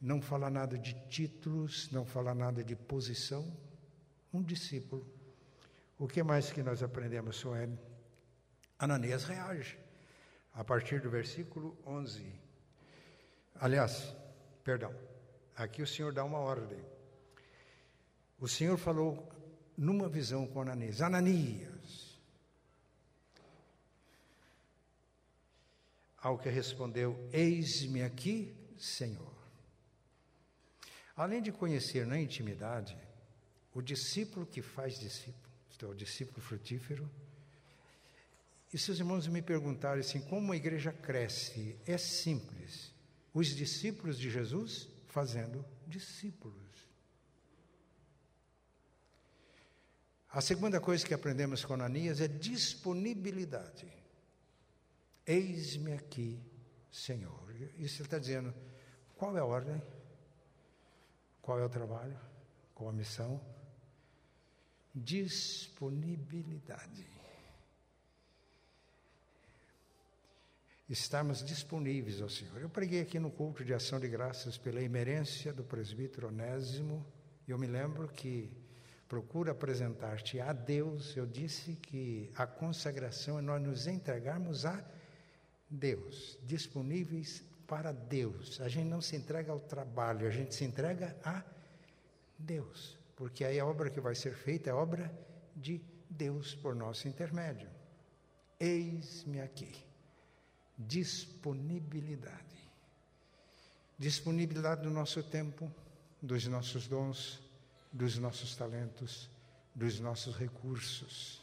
não 0.00 0.20
fala 0.20 0.50
nada 0.50 0.76
de 0.76 0.94
títulos, 1.08 1.88
não 1.92 2.04
fala 2.04 2.34
nada 2.34 2.64
de 2.64 2.74
posição, 2.74 3.56
um 4.34 4.42
discípulo. 4.42 5.06
O 6.02 6.08
que 6.08 6.20
mais 6.20 6.50
que 6.50 6.64
nós 6.64 6.82
aprendemos 6.82 7.44
ele? 7.44 7.78
Ananias 8.76 9.22
reage 9.22 9.78
a 10.52 10.64
partir 10.64 11.00
do 11.00 11.08
versículo 11.08 11.78
11. 11.86 12.26
Aliás, 13.54 14.12
perdão, 14.64 14.92
aqui 15.54 15.80
o 15.80 15.86
Senhor 15.86 16.12
dá 16.12 16.24
uma 16.24 16.38
ordem. 16.38 16.84
O 18.40 18.48
Senhor 18.48 18.76
falou 18.76 19.30
numa 19.76 20.08
visão 20.08 20.44
com 20.44 20.62
Ananias: 20.62 21.00
Ananias. 21.00 22.18
Ao 26.18 26.36
que 26.36 26.48
respondeu: 26.48 27.16
Eis-me 27.32 28.02
aqui, 28.02 28.52
Senhor. 28.76 29.36
Além 31.14 31.40
de 31.40 31.52
conhecer 31.52 32.04
na 32.04 32.18
intimidade, 32.18 32.98
o 33.72 33.80
discípulo 33.80 34.44
que 34.44 34.60
faz 34.60 34.98
discípulo, 34.98 35.51
isto 35.82 35.86
é, 35.86 35.88
o 35.88 35.94
discípulo 35.94 36.40
frutífero, 36.40 37.10
e 38.72 38.78
se 38.78 38.90
os 38.90 38.98
irmãos 38.98 39.26
me 39.26 39.42
perguntarem 39.42 40.00
assim, 40.00 40.20
como 40.20 40.52
a 40.52 40.56
igreja 40.56 40.92
cresce, 40.92 41.76
é 41.86 41.98
simples. 41.98 42.92
Os 43.34 43.48
discípulos 43.48 44.18
de 44.18 44.30
Jesus 44.30 44.88
fazendo 45.08 45.64
discípulos. 45.86 46.62
A 50.30 50.40
segunda 50.40 50.80
coisa 50.80 51.06
que 51.06 51.12
aprendemos 51.12 51.64
com 51.64 51.74
Ananias 51.74 52.20
é 52.20 52.28
disponibilidade. 52.28 53.92
Eis-me 55.26 55.92
aqui, 55.92 56.40
Senhor. 56.90 57.54
Isso 57.76 58.00
ele 58.00 58.06
está 58.06 58.18
dizendo. 58.18 58.54
Qual 59.16 59.36
é 59.36 59.40
a 59.40 59.44
ordem? 59.44 59.82
Qual 61.42 61.58
é 61.58 61.64
o 61.64 61.68
trabalho? 61.68 62.18
Qual 62.74 62.88
a 62.88 62.92
missão? 62.92 63.38
Disponibilidade. 64.94 67.12
estarmos 70.92 71.42
disponíveis 71.42 72.20
ao 72.20 72.28
Senhor. 72.28 72.60
Eu 72.60 72.68
preguei 72.68 73.00
aqui 73.00 73.18
no 73.18 73.30
culto 73.30 73.64
de 73.64 73.72
ação 73.72 73.98
de 73.98 74.08
graças 74.08 74.58
pela 74.58 74.82
imerência 74.82 75.52
do 75.52 75.64
presbítero 75.64 76.28
Onésimo, 76.28 77.04
e 77.48 77.50
eu 77.50 77.58
me 77.58 77.66
lembro 77.66 78.08
que 78.08 78.52
procura 79.08 79.52
apresentar-te 79.52 80.38
a 80.38 80.52
Deus. 80.52 81.16
Eu 81.16 81.26
disse 81.26 81.76
que 81.76 82.30
a 82.36 82.46
consagração 82.46 83.38
é 83.38 83.42
nós 83.42 83.62
nos 83.62 83.86
entregarmos 83.86 84.66
a 84.66 84.84
Deus, 85.68 86.38
disponíveis 86.42 87.42
para 87.66 87.92
Deus. 87.92 88.60
A 88.60 88.68
gente 88.68 88.88
não 88.88 89.00
se 89.00 89.16
entrega 89.16 89.50
ao 89.50 89.60
trabalho, 89.60 90.26
a 90.26 90.30
gente 90.30 90.54
se 90.54 90.64
entrega 90.64 91.16
a 91.24 91.42
Deus, 92.38 92.98
porque 93.22 93.44
aí 93.44 93.60
a 93.60 93.64
obra 93.64 93.88
que 93.88 94.00
vai 94.00 94.16
ser 94.16 94.34
feita 94.34 94.68
é 94.68 94.74
obra 94.74 95.08
de 95.54 95.80
Deus 96.10 96.56
por 96.56 96.74
nosso 96.74 97.06
intermédio. 97.06 97.70
Eis-me 98.58 99.40
aqui 99.40 99.72
disponibilidade. 100.76 102.68
Disponibilidade 103.96 104.82
do 104.82 104.90
nosso 104.90 105.22
tempo, 105.22 105.72
dos 106.20 106.48
nossos 106.48 106.88
dons, 106.88 107.40
dos 107.92 108.18
nossos 108.18 108.56
talentos, 108.56 109.30
dos 109.72 110.00
nossos 110.00 110.36
recursos. 110.36 111.40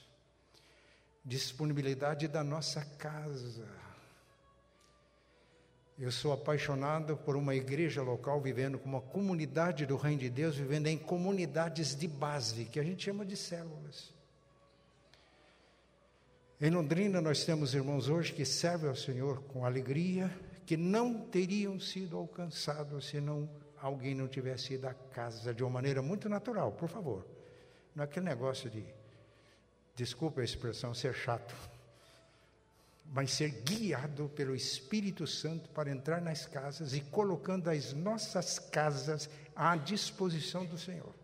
Disponibilidade 1.23 2.27
da 2.27 2.43
nossa 2.43 2.83
casa. 2.83 3.65
Eu 5.99 6.13
sou 6.13 6.31
apaixonado 6.31 7.17
por 7.17 7.35
uma 7.35 7.53
igreja 7.53 8.01
local 8.01 8.39
vivendo 8.39 8.79
como 8.79 8.95
uma 8.95 9.01
comunidade 9.01 9.85
do 9.85 9.97
Reino 9.97 10.21
de 10.21 10.29
Deus, 10.29 10.55
vivendo 10.55 10.87
em 10.87 10.97
comunidades 10.97 11.93
de 11.93 12.07
base, 12.07 12.63
que 12.63 12.79
a 12.79 12.83
gente 12.83 13.03
chama 13.03 13.25
de 13.25 13.35
células. 13.35 14.13
Em 16.61 16.69
Londrina, 16.69 17.19
nós 17.19 17.43
temos 17.43 17.73
irmãos 17.73 18.07
hoje 18.07 18.31
que 18.31 18.45
servem 18.45 18.89
ao 18.89 18.95
Senhor 18.95 19.43
com 19.43 19.65
alegria, 19.65 20.31
que 20.65 20.77
não 20.77 21.19
teriam 21.19 21.77
sido 21.81 22.15
alcançados 22.15 23.09
se 23.09 23.19
não, 23.19 23.49
alguém 23.81 24.15
não 24.15 24.27
tivesse 24.27 24.75
ido 24.75 24.87
à 24.87 24.93
casa 24.93 25.53
de 25.53 25.63
uma 25.63 25.69
maneira 25.69 26.01
muito 26.01 26.29
natural, 26.29 26.71
por 26.71 26.87
favor. 26.87 27.27
Não 27.93 28.03
é 28.03 28.05
aquele 28.05 28.25
negócio 28.25 28.69
de, 28.69 28.85
desculpa 29.97 30.39
a 30.39 30.45
expressão, 30.45 30.93
ser 30.93 31.13
chato, 31.13 31.53
mas 33.11 33.31
ser 33.31 33.49
guiado 33.63 34.29
pelo 34.29 34.55
Espírito 34.55 35.25
Santo 35.25 35.69
para 35.69 35.91
entrar 35.91 36.21
nas 36.21 36.45
casas 36.45 36.93
e 36.93 37.01
colocando 37.01 37.69
as 37.69 37.93
nossas 37.93 38.59
casas 38.59 39.29
à 39.55 39.75
disposição 39.75 40.65
do 40.65 40.77
Senhor. 40.77 41.19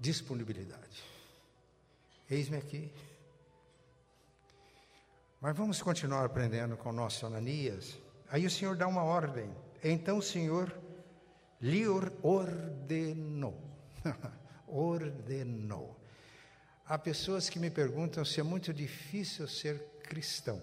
disponibilidade. 0.00 1.04
Eis-me 2.28 2.56
aqui. 2.56 2.90
Mas 5.40 5.54
vamos 5.56 5.82
continuar 5.82 6.24
aprendendo 6.24 6.76
com 6.76 6.88
o 6.88 6.92
nosso 6.92 7.26
Ananias. 7.26 7.98
Aí 8.30 8.46
o 8.46 8.50
Senhor 8.50 8.76
dá 8.76 8.88
uma 8.88 9.04
ordem. 9.04 9.54
Então 9.84 10.18
o 10.18 10.22
Senhor 10.22 10.72
lhe 11.60 11.86
ordenou. 11.86 13.60
ordenou. 14.70 15.98
Há 16.86 16.98
pessoas 16.98 17.48
que 17.48 17.58
me 17.58 17.70
perguntam 17.70 18.24
se 18.24 18.40
é 18.40 18.42
muito 18.42 18.72
difícil 18.72 19.46
ser 19.46 19.80
cristão. 20.02 20.60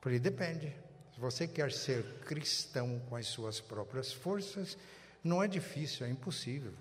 Porque 0.00 0.18
depende. 0.18 0.74
Se 1.14 1.20
você 1.20 1.46
quer 1.46 1.72
ser 1.72 2.02
cristão 2.20 3.00
com 3.08 3.16
as 3.16 3.26
suas 3.26 3.60
próprias 3.60 4.12
forças, 4.12 4.76
não 5.22 5.42
é 5.42 5.48
difícil, 5.48 6.06
é 6.06 6.10
impossível. 6.10 6.72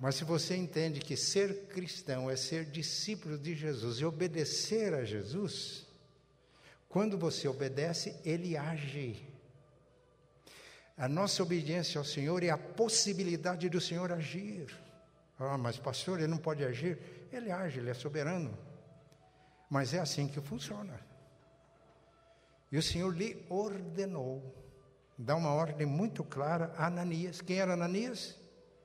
Mas 0.00 0.16
se 0.16 0.24
você 0.24 0.56
entende 0.56 1.00
que 1.00 1.16
ser 1.16 1.66
cristão 1.66 2.30
é 2.30 2.36
ser 2.36 2.64
discípulo 2.64 3.38
de 3.38 3.54
Jesus 3.54 3.98
e 3.98 4.04
obedecer 4.04 4.92
a 4.94 5.04
Jesus, 5.04 5.86
quando 6.88 7.16
você 7.16 7.48
obedece, 7.48 8.16
ele 8.24 8.56
age. 8.56 9.33
A 10.96 11.08
nossa 11.08 11.42
obediência 11.42 11.98
ao 11.98 12.04
Senhor 12.04 12.42
é 12.44 12.50
a 12.50 12.58
possibilidade 12.58 13.68
do 13.68 13.80
Senhor 13.80 14.12
agir. 14.12 14.72
Ah, 15.38 15.58
mas 15.58 15.76
pastor, 15.76 16.18
ele 16.18 16.28
não 16.28 16.38
pode 16.38 16.64
agir. 16.64 16.98
Ele 17.32 17.50
age, 17.50 17.80
ele 17.80 17.90
é 17.90 17.94
soberano. 17.94 18.56
Mas 19.68 19.92
é 19.92 19.98
assim 19.98 20.28
que 20.28 20.40
funciona. 20.40 21.00
E 22.70 22.78
o 22.78 22.82
Senhor 22.82 23.10
lhe 23.16 23.44
ordenou, 23.48 24.54
dá 25.18 25.34
uma 25.34 25.52
ordem 25.52 25.86
muito 25.86 26.22
clara 26.22 26.72
a 26.76 26.86
Ananias. 26.86 27.40
Quem 27.40 27.58
era 27.58 27.74
Ananias? 27.74 28.38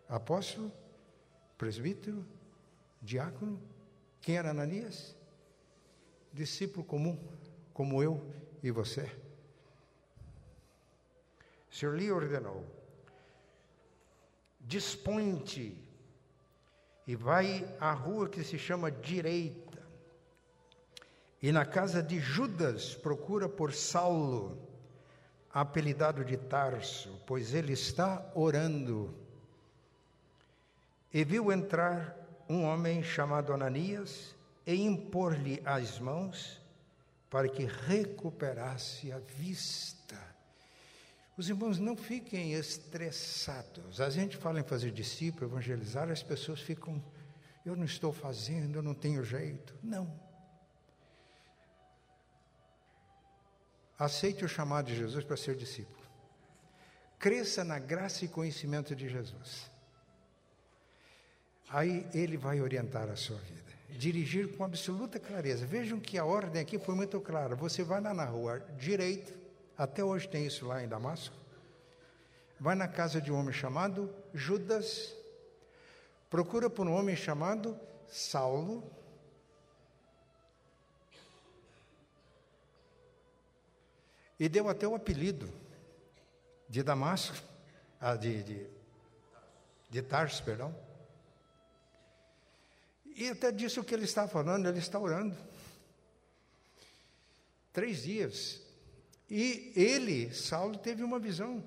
Apóstolo, 0.07 0.71
presbítero, 1.57 2.25
diácono. 3.01 3.61
Quem 4.21 4.37
era 4.37 4.49
Ananias? 4.49 5.15
Discípulo 6.33 6.83
comum, 6.83 7.19
como 7.73 8.01
eu 8.01 8.33
e 8.63 8.71
você. 8.71 9.09
O 11.71 11.75
Senhor 11.75 11.95
lhe 11.95 12.11
ordenou: 12.11 12.65
dispõe-te 14.59 15.77
e 17.07 17.15
vai 17.15 17.65
à 17.79 17.91
rua 17.91 18.29
que 18.29 18.43
se 18.43 18.57
chama 18.57 18.91
Direita, 18.91 19.81
e 21.41 21.51
na 21.51 21.65
casa 21.65 22.03
de 22.03 22.19
Judas 22.19 22.95
procura 22.95 23.47
por 23.47 23.73
Saulo, 23.73 24.67
apelidado 25.51 26.23
de 26.23 26.37
Tarso, 26.37 27.21
pois 27.25 27.53
ele 27.53 27.73
está 27.73 28.31
orando. 28.35 29.15
E 31.11 31.23
viu 31.23 31.51
entrar 31.51 32.15
um 32.47 32.63
homem 32.63 33.01
chamado 33.01 33.53
Ananias 33.53 34.35
e 34.65 34.75
impor-lhe 34.75 35.61
as 35.65 35.97
mãos 35.99 36.61
para 37.29 37.47
que 37.47 37.65
recuperasse 37.65 39.11
a 39.11 39.19
vista. 39.19 40.17
Os 41.39 41.47
irmãos 41.47 41.79
não 41.79 41.95
fiquem 41.95 42.51
estressados. 42.51 44.01
A 44.01 44.09
gente 44.09 44.35
fala 44.35 44.59
em 44.59 44.63
fazer 44.63 44.91
discípulo, 44.91 45.49
evangelizar, 45.49 46.11
as 46.11 46.21
pessoas 46.21 46.59
ficam, 46.59 47.01
eu 47.65 47.77
não 47.77 47.85
estou 47.85 48.11
fazendo, 48.11 48.75
eu 48.75 48.83
não 48.83 48.93
tenho 48.93 49.23
jeito. 49.23 49.73
Não. 49.81 50.19
Aceite 53.97 54.43
o 54.43 54.49
chamado 54.49 54.87
de 54.87 54.97
Jesus 54.97 55.23
para 55.23 55.37
ser 55.37 55.55
discípulo. 55.55 56.05
Cresça 57.17 57.63
na 57.63 57.79
graça 57.79 58.25
e 58.25 58.27
conhecimento 58.27 58.93
de 58.93 59.07
Jesus. 59.07 59.71
Aí 61.69 62.05
ele 62.13 62.35
vai 62.35 62.59
orientar 62.59 63.07
a 63.07 63.15
sua 63.15 63.37
vida. 63.37 63.71
Dirigir 63.91 64.57
com 64.57 64.65
absoluta 64.65 65.17
clareza. 65.17 65.65
Vejam 65.65 66.01
que 66.01 66.17
a 66.17 66.25
ordem 66.25 66.61
aqui 66.61 66.77
foi 66.77 66.95
muito 66.95 67.17
clara. 67.21 67.55
Você 67.55 67.81
vai 67.81 68.01
lá 68.01 68.13
na 68.13 68.25
rua 68.25 68.59
direito, 68.77 69.39
até 69.79 70.03
hoje 70.03 70.27
tem 70.27 70.45
isso 70.45 70.67
lá 70.67 70.83
em 70.83 70.89
Damasco. 70.89 71.33
Vai 72.59 72.75
na 72.75 72.85
casa 72.85 73.21
de 73.21 73.31
um 73.31 73.39
homem 73.39 73.53
chamado 73.53 74.13
Judas, 74.33 75.15
procura 76.29 76.69
por 76.69 76.85
um 76.85 76.93
homem 76.93 77.15
chamado 77.15 77.79
Saulo. 78.05 78.83
E 84.37 84.49
deu 84.49 84.67
até 84.67 84.85
o 84.85 84.95
apelido 84.95 85.49
de 86.67 86.83
Damasco, 86.83 87.37
ah, 88.01 88.17
de, 88.17 88.43
de, 88.43 88.67
de 89.89 90.03
perdão. 90.43 90.75
E 93.05 93.29
até 93.29 93.49
disse 93.49 93.79
o 93.79 93.83
que 93.85 93.93
ele 93.93 94.03
está 94.03 94.27
falando, 94.27 94.67
ele 94.67 94.79
está 94.79 94.99
orando. 94.99 95.37
Três 97.71 98.03
dias 98.03 98.67
e 99.29 99.71
ele, 99.75 100.33
Saulo, 100.33 100.77
teve 100.77 101.03
uma 101.03 101.19
visão. 101.19 101.63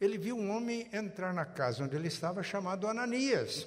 Ele 0.00 0.16
viu 0.16 0.36
um 0.36 0.50
homem 0.50 0.88
entrar 0.92 1.34
na 1.34 1.44
casa 1.44 1.84
onde 1.84 1.96
ele 1.96 2.08
estava, 2.08 2.42
chamado 2.42 2.86
Ananias, 2.86 3.66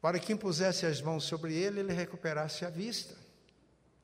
para 0.00 0.18
que 0.18 0.32
impusesse 0.32 0.86
as 0.86 1.02
mãos 1.02 1.24
sobre 1.24 1.54
ele, 1.54 1.80
ele 1.80 1.92
recuperasse 1.92 2.64
a 2.64 2.70
vista 2.70 3.14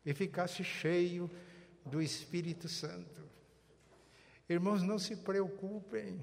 e 0.04 0.12
ficasse 0.12 0.62
cheio 0.62 1.30
do 1.86 2.02
Espírito 2.02 2.68
Santo. 2.68 3.22
Irmãos, 4.48 4.82
não 4.82 4.98
se 4.98 5.16
preocupem, 5.16 6.20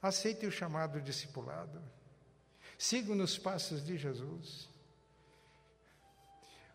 aceitem 0.00 0.48
o 0.48 0.52
chamado 0.52 1.00
discipulado, 1.00 1.82
sigam 2.76 3.14
nos 3.14 3.38
passos 3.38 3.84
de 3.84 3.96
Jesus. 3.96 4.71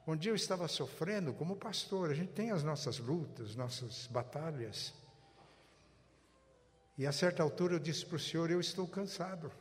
Um 0.08 0.16
dia 0.16 0.32
eu 0.32 0.36
estava 0.36 0.70
sofrendo 0.70 1.34
como 1.34 1.58
pastor, 1.58 2.10
a 2.10 2.14
gente 2.14 2.32
tem 2.32 2.50
as 2.50 2.64
nossas 2.64 2.98
lutas, 2.98 3.58
nossas 3.58 4.08
batalhas. 4.08 4.94
E 6.98 7.06
a 7.06 7.12
certa 7.12 7.44
altura 7.44 7.74
eu 7.76 7.80
disse 7.80 8.06
para 8.06 8.16
o 8.16 8.20
Senhor: 8.20 8.50
Eu 8.50 8.62
estou 8.62 8.88
cansado. 8.88 9.52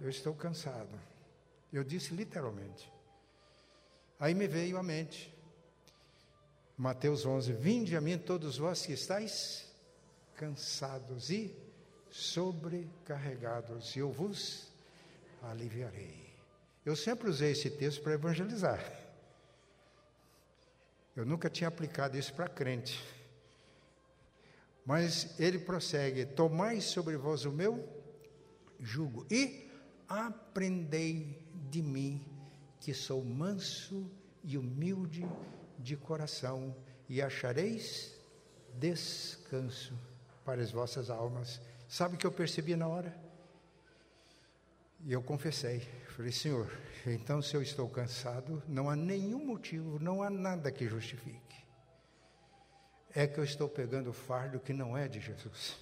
Eu 0.00 0.08
estou 0.08 0.34
cansado. 0.34 0.98
Eu 1.70 1.84
disse 1.84 2.14
literalmente. 2.14 2.90
Aí 4.18 4.32
me 4.32 4.48
veio 4.48 4.78
à 4.78 4.82
mente. 4.82 5.30
Mateus 6.78 7.26
11: 7.26 7.52
Vinde 7.52 7.94
a 7.94 8.00
mim 8.00 8.16
todos 8.16 8.56
vós 8.56 8.86
que 8.86 8.94
estáis 8.94 9.70
cansados 10.34 11.28
e 11.28 11.54
sobrecarregados, 12.10 13.94
e 13.96 13.98
eu 13.98 14.10
vos 14.10 14.72
aliviarei. 15.42 16.25
Eu 16.86 16.94
sempre 16.94 17.28
usei 17.28 17.50
esse 17.50 17.68
texto 17.68 18.00
para 18.00 18.12
evangelizar. 18.12 18.80
Eu 21.16 21.26
nunca 21.26 21.50
tinha 21.50 21.66
aplicado 21.66 22.16
isso 22.16 22.32
para 22.32 22.48
crente. 22.48 23.02
Mas 24.84 25.34
ele 25.40 25.58
prossegue: 25.58 26.24
Tomai 26.24 26.80
sobre 26.80 27.16
vós 27.16 27.44
o 27.44 27.50
meu 27.50 27.84
jugo 28.78 29.26
e 29.28 29.68
aprendei 30.08 31.44
de 31.68 31.82
mim, 31.82 32.24
que 32.80 32.94
sou 32.94 33.24
manso 33.24 34.08
e 34.44 34.56
humilde 34.56 35.26
de 35.80 35.96
coração, 35.96 36.72
e 37.08 37.20
achareis 37.20 38.14
descanso 38.74 39.98
para 40.44 40.62
as 40.62 40.70
vossas 40.70 41.10
almas. 41.10 41.60
Sabe 41.88 42.14
o 42.14 42.18
que 42.18 42.26
eu 42.26 42.32
percebi 42.32 42.76
na 42.76 42.86
hora? 42.86 43.12
E 45.04 45.12
eu 45.12 45.22
confessei, 45.22 45.82
falei, 46.16 46.32
Senhor, 46.32 46.72
então 47.06 47.42
se 47.42 47.54
eu 47.54 47.60
estou 47.60 47.86
cansado, 47.90 48.62
não 48.66 48.88
há 48.88 48.96
nenhum 48.96 49.44
motivo, 49.44 49.98
não 49.98 50.22
há 50.22 50.30
nada 50.30 50.72
que 50.72 50.88
justifique. 50.88 51.62
É 53.14 53.26
que 53.26 53.38
eu 53.38 53.44
estou 53.44 53.68
pegando 53.68 54.08
o 54.08 54.14
fardo 54.14 54.58
que 54.58 54.72
não 54.72 54.96
é 54.96 55.08
de 55.08 55.20
Jesus. 55.20 55.78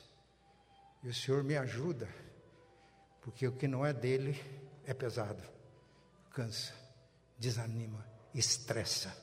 E 1.05 1.09
o 1.09 1.15
Senhor 1.15 1.45
me 1.45 1.57
ajuda, 1.57 2.09
porque 3.23 3.47
o 3.47 3.53
que 3.53 3.69
não 3.69 3.87
é 3.87 3.93
dele 3.93 4.41
é 4.85 4.93
pesado, 4.93 5.43
cansa, 6.33 6.75
desanima, 7.39 8.05
estressa. 8.35 9.17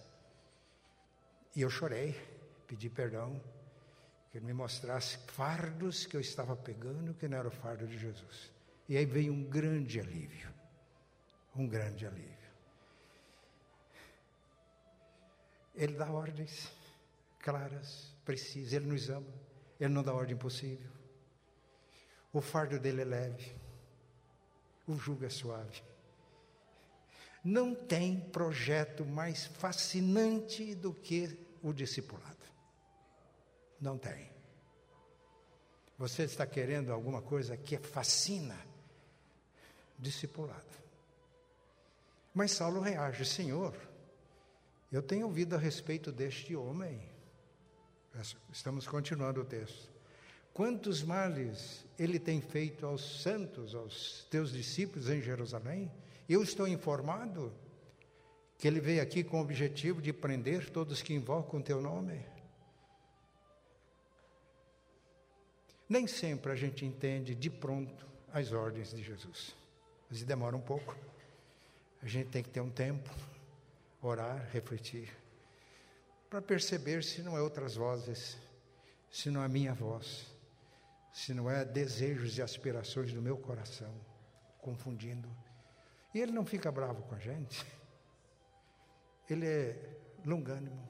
E 1.54 1.62
eu 1.62 1.70
chorei, 1.70 2.16
pedi 2.66 2.90
perdão, 2.90 3.42
que 4.32 4.38
ele 4.38 4.46
me 4.46 4.54
mostrasse 4.54 5.18
fardos 5.28 6.06
que 6.06 6.16
eu 6.16 6.22
estava 6.22 6.56
pegando 6.56 7.14
que 7.14 7.28
não 7.28 7.38
era 7.38 7.50
o 7.50 7.52
fardo 7.52 7.86
de 7.86 7.98
Jesus. 7.98 8.50
E 8.88 8.96
aí 8.96 9.06
veio 9.06 9.34
um 9.34 9.44
grande 9.44 10.00
alívio. 10.00 10.61
Um 11.56 11.68
grande 11.68 12.06
alívio. 12.06 12.32
Ele 15.76 15.94
dá 15.94 16.10
ordens 16.10 16.72
claras, 17.40 18.14
precisas, 18.24 18.74
ele 18.74 18.86
nos 18.86 19.10
ama. 19.10 19.34
Ele 19.80 19.94
não 19.94 20.04
dá 20.04 20.14
ordem 20.14 20.36
impossível. 20.36 20.92
O 22.32 22.42
fardo 22.42 22.80
dele 22.80 23.02
é 23.02 23.06
leve. 23.06 23.56
O 24.88 24.96
jugo 24.96 25.26
é 25.26 25.30
suave. 25.30 25.82
Não 27.44 27.74
tem 27.74 28.20
projeto 28.20 29.06
mais 29.06 29.46
fascinante 29.46 30.76
do 30.76 30.94
que 30.94 31.38
o 31.62 31.74
discipulado. 31.74 32.38
Não 33.80 33.98
tem. 33.98 34.30
Você 35.98 36.24
está 36.24 36.46
querendo 36.46 36.94
alguma 36.94 37.22
coisa 37.22 37.58
que 37.58 37.78
fascina? 37.78 38.72
discipulado. 40.02 40.81
Mas 42.34 42.52
Saulo 42.52 42.80
reage: 42.80 43.26
Senhor, 43.26 43.76
eu 44.92 45.02
tenho 45.02 45.26
ouvido 45.26 45.56
a 45.56 45.60
respeito 45.60 46.12
deste 46.12 46.56
homem. 46.56 47.02
Estamos 48.52 48.88
continuando 48.88 49.42
o 49.42 49.46
texto. 49.46 49.90
Quantos 50.54 51.02
males 51.02 51.86
ele 51.98 52.20
tem 52.20 52.42
feito 52.42 52.86
aos 52.86 53.22
santos, 53.22 53.74
aos 53.74 54.28
teus 54.30 54.52
discípulos 54.52 55.10
em 55.10 55.22
Jerusalém? 55.22 55.90
Eu 56.28 56.44
estou 56.44 56.68
informado 56.68 57.54
que 58.58 58.68
ele 58.68 58.80
veio 58.80 59.02
aqui 59.02 59.24
com 59.24 59.40
o 59.40 59.42
objetivo 59.42 60.02
de 60.02 60.12
prender 60.12 60.70
todos 60.70 61.02
que 61.02 61.14
invocam 61.14 61.60
o 61.60 61.64
teu 61.64 61.82
nome. 61.82 62.24
Nem 65.88 66.06
sempre 66.06 66.52
a 66.52 66.56
gente 66.56 66.86
entende 66.86 67.34
de 67.34 67.50
pronto 67.50 68.06
as 68.32 68.52
ordens 68.52 68.92
de 68.92 69.02
Jesus. 69.02 69.56
Mas 70.10 70.24
demora 70.24 70.56
um 70.56 70.62
pouco. 70.62 70.96
A 72.02 72.08
gente 72.08 72.30
tem 72.30 72.42
que 72.42 72.50
ter 72.50 72.62
um 72.62 72.70
tempo, 72.70 73.10
orar, 74.02 74.50
refletir. 74.52 75.10
para 76.30 76.42
perceber 76.42 77.04
se 77.04 77.22
não 77.22 77.38
é 77.38 77.42
outras 77.42 77.76
vozes, 77.76 78.38
se 79.12 79.30
não 79.30 79.44
é 79.44 79.48
minha 79.48 79.74
voz, 79.74 80.26
se 81.14 81.34
não 81.34 81.52
é 81.52 81.66
desejos 81.66 82.38
e 82.38 82.42
aspirações 82.42 83.12
do 83.12 83.22
meu 83.22 83.38
coração 83.38 83.94
confundindo. 84.62 85.30
E 86.14 86.20
ele 86.20 86.32
não 86.32 86.46
fica 86.46 86.72
bravo 86.72 87.04
com 87.04 87.16
a 87.16 87.20
gente. 87.20 87.66
Ele 89.30 89.46
é 89.46 89.98
longânimo, 90.26 90.88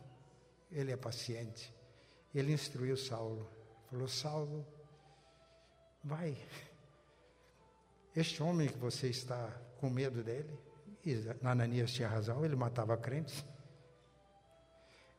ele 0.71 0.91
é 0.91 0.97
paciente. 0.97 1.73
Ele 2.33 2.53
instruiu 2.53 2.95
Saulo. 2.95 3.49
Falou: 3.89 4.07
Saulo, 4.07 4.65
vai. 6.03 6.37
Este 8.15 8.41
homem 8.43 8.67
que 8.67 8.77
você 8.77 9.09
está 9.09 9.49
com 9.77 9.89
medo 9.89 10.23
dele, 10.23 10.57
e 11.05 11.23
Ananias 11.43 11.91
tinha 11.91 12.07
razão, 12.07 12.43
ele 12.45 12.55
matava 12.55 12.95
crentes. 12.97 13.43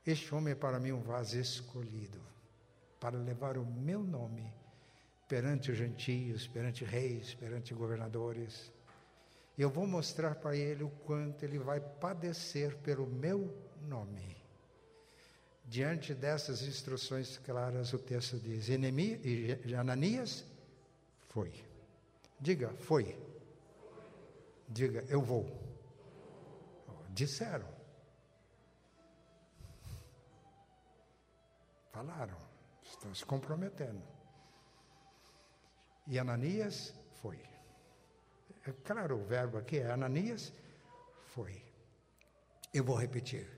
Este 0.06 0.34
homem 0.34 0.52
é 0.52 0.56
para 0.56 0.80
mim 0.80 0.92
um 0.92 1.00
vaso 1.00 1.38
escolhido 1.38 2.20
para 2.98 3.16
levar 3.16 3.56
o 3.56 3.64
meu 3.64 4.02
nome 4.02 4.52
perante 5.28 5.70
os 5.70 5.78
gentios, 5.78 6.46
perante 6.46 6.84
reis, 6.84 7.34
perante 7.34 7.72
governadores. 7.72 8.70
Eu 9.56 9.70
vou 9.70 9.86
mostrar 9.86 10.34
para 10.34 10.56
ele 10.56 10.84
o 10.84 10.90
quanto 11.06 11.44
ele 11.44 11.58
vai 11.58 11.80
padecer 11.80 12.76
pelo 12.78 13.06
meu 13.06 13.56
nome. 13.88 14.36
Diante 15.64 16.14
dessas 16.14 16.62
instruções 16.62 17.38
claras, 17.38 17.92
o 17.92 17.98
texto 17.98 18.38
diz: 18.38 18.68
e 18.68 19.74
Ananias 19.74 20.44
foi. 21.28 21.52
Diga, 22.40 22.70
foi. 22.70 23.16
Diga, 24.68 25.04
eu 25.08 25.22
vou. 25.22 25.61
Disseram. 27.12 27.68
Falaram. 31.92 32.38
Estão 32.82 33.14
se 33.14 33.24
comprometendo. 33.24 34.02
E 36.06 36.18
Ananias 36.18 36.94
foi. 37.20 37.38
É 38.66 38.72
claro, 38.84 39.18
o 39.18 39.24
verbo 39.24 39.58
aqui 39.58 39.78
é 39.78 39.90
Ananias 39.90 40.52
foi. 41.34 41.62
Eu 42.72 42.84
vou 42.84 42.96
repetir. 42.96 43.48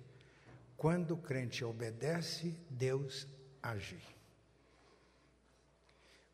Quando 0.77 1.13
o 1.13 1.23
crente 1.23 1.65
obedece, 1.65 2.51
Deus 2.69 3.27
age. 3.63 4.03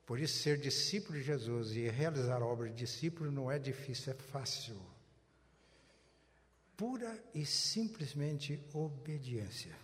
Por 0.07 0.19
isso, 0.19 0.43
ser 0.43 0.59
discípulo 0.59 1.19
de 1.19 1.25
Jesus 1.25 1.73
e 1.73 1.89
realizar 1.89 2.43
a 2.43 2.47
obra 2.47 2.69
de 2.69 2.75
discípulo 2.75 3.31
não 3.31 3.51
é 3.51 3.59
difícil, 3.59 4.13
é 4.13 4.17
fácil. 4.17 4.77
Pura 6.81 7.23
e 7.35 7.45
simplesmente 7.45 8.59
obediência. 8.73 9.77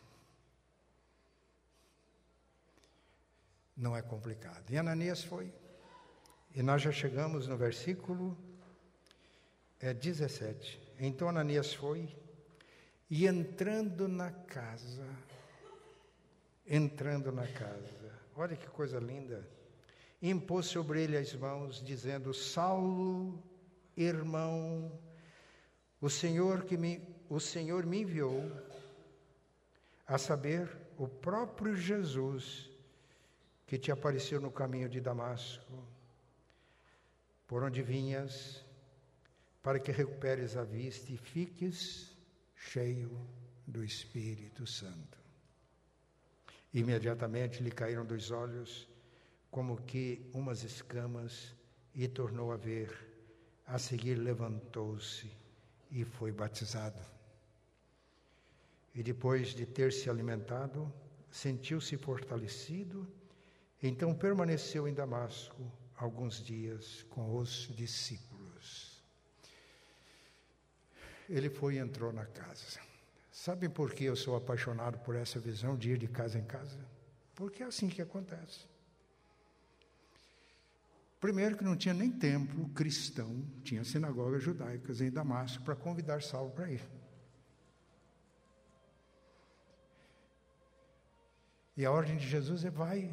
Não 3.77 3.95
é 3.95 4.01
complicado. 4.01 4.65
E 4.71 4.79
Ananias 4.79 5.23
foi. 5.23 5.53
E 6.55 6.63
nós 6.63 6.81
já 6.81 6.91
chegamos 6.91 7.47
no 7.49 7.55
versículo 7.59 8.35
é, 9.79 9.93
17. 9.93 10.81
Então 10.99 11.29
Ananias 11.29 11.75
foi 11.75 12.09
e 13.11 13.27
entrando 13.27 14.09
na 14.09 14.31
casa, 14.31 15.07
entrando 16.67 17.31
na 17.31 17.47
casa, 17.47 18.19
olha 18.35 18.57
que 18.57 18.69
coisa 18.69 18.99
linda, 18.99 19.47
impôs 20.23 20.65
sobre 20.65 21.03
ele 21.03 21.19
as 21.19 21.35
mãos, 21.35 21.85
dizendo: 21.85 22.33
Saulo, 22.33 23.39
irmão, 23.95 24.99
o 26.07 26.09
Senhor 26.09 26.64
que 26.64 26.77
me, 26.77 27.03
o 27.29 27.40
Senhor 27.40 27.85
me 27.85 28.03
enviou, 28.03 28.40
a 30.07 30.16
saber, 30.16 30.71
o 30.97 31.09
próprio 31.09 31.75
Jesus 31.75 32.71
que 33.66 33.77
te 33.77 33.90
apareceu 33.90 34.40
no 34.40 34.53
caminho 34.53 34.88
de 34.88 35.01
Damasco, 35.01 35.85
por 37.49 37.64
onde 37.64 37.83
vinhas, 37.83 38.64
para 39.64 39.81
que 39.81 39.90
recuperes 39.90 40.57
a 40.57 40.62
vista 40.62 41.12
e 41.12 41.16
fiques 41.16 42.16
cheio 42.55 43.11
do 43.66 43.83
Espírito 43.83 44.64
Santo. 44.64 45.19
Imediatamente 46.73 47.64
lhe 47.64 47.73
caíram 47.73 48.07
dos 48.07 48.31
olhos 48.31 48.88
como 49.51 49.83
que 49.83 50.31
umas 50.33 50.62
escamas 50.62 51.53
e 51.97 52.07
tornou 52.07 52.53
a 52.53 52.57
ver. 52.57 52.90
A 53.66 53.77
seguir 53.77 54.14
levantou-se 54.14 55.46
e 55.90 56.05
foi 56.05 56.33
batizado. 56.33 57.01
E 58.94 59.03
depois 59.03 59.49
de 59.49 59.66
ter 59.66 59.92
se 59.92 60.09
alimentado, 60.09 60.92
sentiu-se 61.31 61.96
fortalecido, 61.96 63.07
então 63.83 64.14
permaneceu 64.14 64.88
em 64.88 64.94
Damasco 64.94 65.70
alguns 65.96 66.42
dias 66.42 67.05
com 67.11 67.37
os 67.37 67.70
discípulos. 67.75 69.03
Ele 71.29 71.51
foi 71.51 71.75
e 71.75 71.79
entrou 71.79 72.12
na 72.12 72.25
casa. 72.25 72.81
Sabem 73.31 73.68
por 73.68 73.92
que 73.92 74.05
eu 74.05 74.16
sou 74.16 74.35
apaixonado 74.37 74.99
por 75.01 75.14
essa 75.14 75.38
visão 75.38 75.77
de 75.77 75.90
ir 75.90 75.99
de 75.99 76.09
casa 76.09 76.38
em 76.38 76.44
casa? 76.44 76.79
Porque 77.35 77.62
é 77.62 77.66
assim 77.66 77.88
que 77.88 78.01
acontece. 78.01 78.66
Primeiro 81.27 81.57
que 81.57 81.65
não 81.65 81.75
tinha 81.75 81.93
nem 81.93 82.09
templo 82.09 82.69
cristão, 82.69 83.45
tinha 83.65 83.83
sinagogas 83.83 84.45
judaicas 84.45 85.01
em 85.01 85.11
Damasco 85.11 85.65
para 85.65 85.75
convidar 85.75 86.23
Saulo 86.23 86.53
para 86.53 86.71
ir. 86.71 86.89
E 91.77 91.85
a 91.85 91.91
ordem 91.91 92.17
de 92.17 92.29
Jesus 92.29 92.65
é 92.65 92.71
vai, 92.71 93.12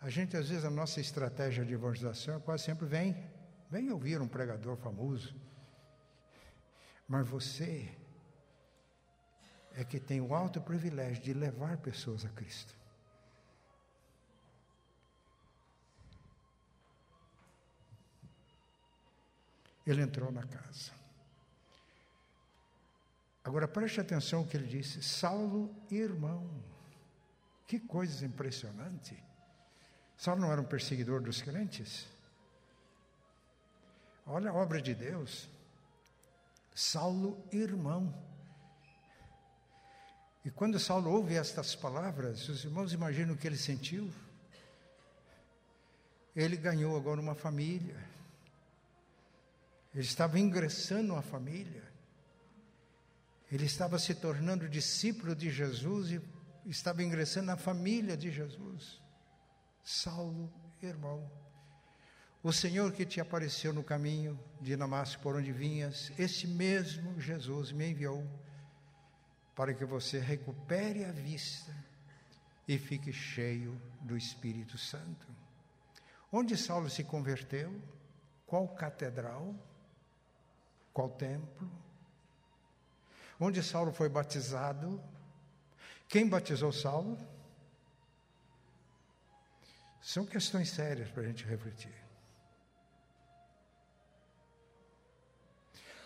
a 0.00 0.10
gente, 0.10 0.36
às 0.36 0.48
vezes, 0.48 0.64
a 0.64 0.70
nossa 0.70 1.00
estratégia 1.00 1.64
de 1.64 1.72
evangelização 1.72 2.40
quase 2.40 2.64
sempre 2.64 2.84
vem, 2.84 3.16
vem 3.70 3.92
ouvir 3.92 4.20
um 4.20 4.26
pregador 4.26 4.76
famoso. 4.76 5.36
Mas 7.06 7.28
você 7.28 7.96
é 9.72 9.84
que 9.84 10.00
tem 10.00 10.20
o 10.20 10.34
alto 10.34 10.60
privilégio 10.60 11.22
de 11.22 11.32
levar 11.32 11.76
pessoas 11.76 12.24
a 12.24 12.28
Cristo. 12.30 12.76
Ele 19.86 20.02
entrou 20.02 20.32
na 20.32 20.42
casa. 20.42 20.92
Agora 23.44 23.68
preste 23.68 24.00
atenção 24.00 24.42
o 24.42 24.46
que 24.46 24.56
ele 24.56 24.66
disse: 24.66 25.02
Saulo, 25.02 25.72
irmão. 25.90 26.50
Que 27.66 27.78
coisa 27.78 28.26
impressionante. 28.26 29.16
Saulo 30.16 30.40
não 30.40 30.52
era 30.52 30.60
um 30.60 30.64
perseguidor 30.64 31.20
dos 31.20 31.42
crentes? 31.42 32.06
Olha 34.26 34.50
a 34.50 34.54
obra 34.54 34.82
de 34.82 34.94
Deus. 34.94 35.48
Saulo, 36.74 37.40
irmão. 37.52 38.12
E 40.44 40.50
quando 40.50 40.78
Saulo 40.78 41.10
ouve 41.10 41.34
estas 41.36 41.74
palavras, 41.74 42.48
os 42.48 42.64
irmãos 42.64 42.92
imaginam 42.92 43.34
o 43.34 43.36
que 43.36 43.46
ele 43.46 43.56
sentiu? 43.56 44.12
Ele 46.34 46.56
ganhou 46.56 46.96
agora 46.96 47.20
uma 47.20 47.34
família. 47.34 47.96
Ele 49.96 50.04
estava 50.04 50.38
ingressando 50.38 51.14
na 51.14 51.22
família. 51.22 51.82
Ele 53.50 53.64
estava 53.64 53.98
se 53.98 54.14
tornando 54.14 54.68
discípulo 54.68 55.34
de 55.34 55.48
Jesus 55.48 56.10
e 56.10 56.20
estava 56.66 57.02
ingressando 57.02 57.46
na 57.46 57.56
família 57.56 58.14
de 58.14 58.30
Jesus. 58.30 59.00
Saulo, 59.82 60.52
irmão, 60.82 61.30
o 62.42 62.52
Senhor 62.52 62.92
que 62.92 63.06
te 63.06 63.22
apareceu 63.22 63.72
no 63.72 63.82
caminho 63.82 64.38
de 64.60 64.76
Damasco 64.76 65.22
por 65.22 65.34
onde 65.34 65.50
vinhas, 65.50 66.12
esse 66.18 66.46
mesmo 66.46 67.18
Jesus 67.18 67.72
me 67.72 67.90
enviou 67.90 68.22
para 69.54 69.72
que 69.72 69.84
você 69.86 70.18
recupere 70.18 71.06
a 71.06 71.12
vista 71.12 71.74
e 72.68 72.76
fique 72.76 73.14
cheio 73.14 73.80
do 74.02 74.14
Espírito 74.14 74.76
Santo. 74.76 75.26
Onde 76.30 76.54
Saulo 76.54 76.90
se 76.90 77.02
converteu? 77.02 77.80
Qual 78.44 78.68
catedral? 78.68 79.54
Qual 80.96 81.10
templo? 81.10 81.70
Onde 83.38 83.62
Saulo 83.62 83.92
foi 83.92 84.08
batizado? 84.08 84.98
Quem 86.08 86.26
batizou 86.26 86.72
Saulo? 86.72 87.18
São 90.00 90.24
questões 90.24 90.70
sérias 90.70 91.10
para 91.10 91.22
a 91.22 91.26
gente 91.26 91.44
refletir. 91.44 91.94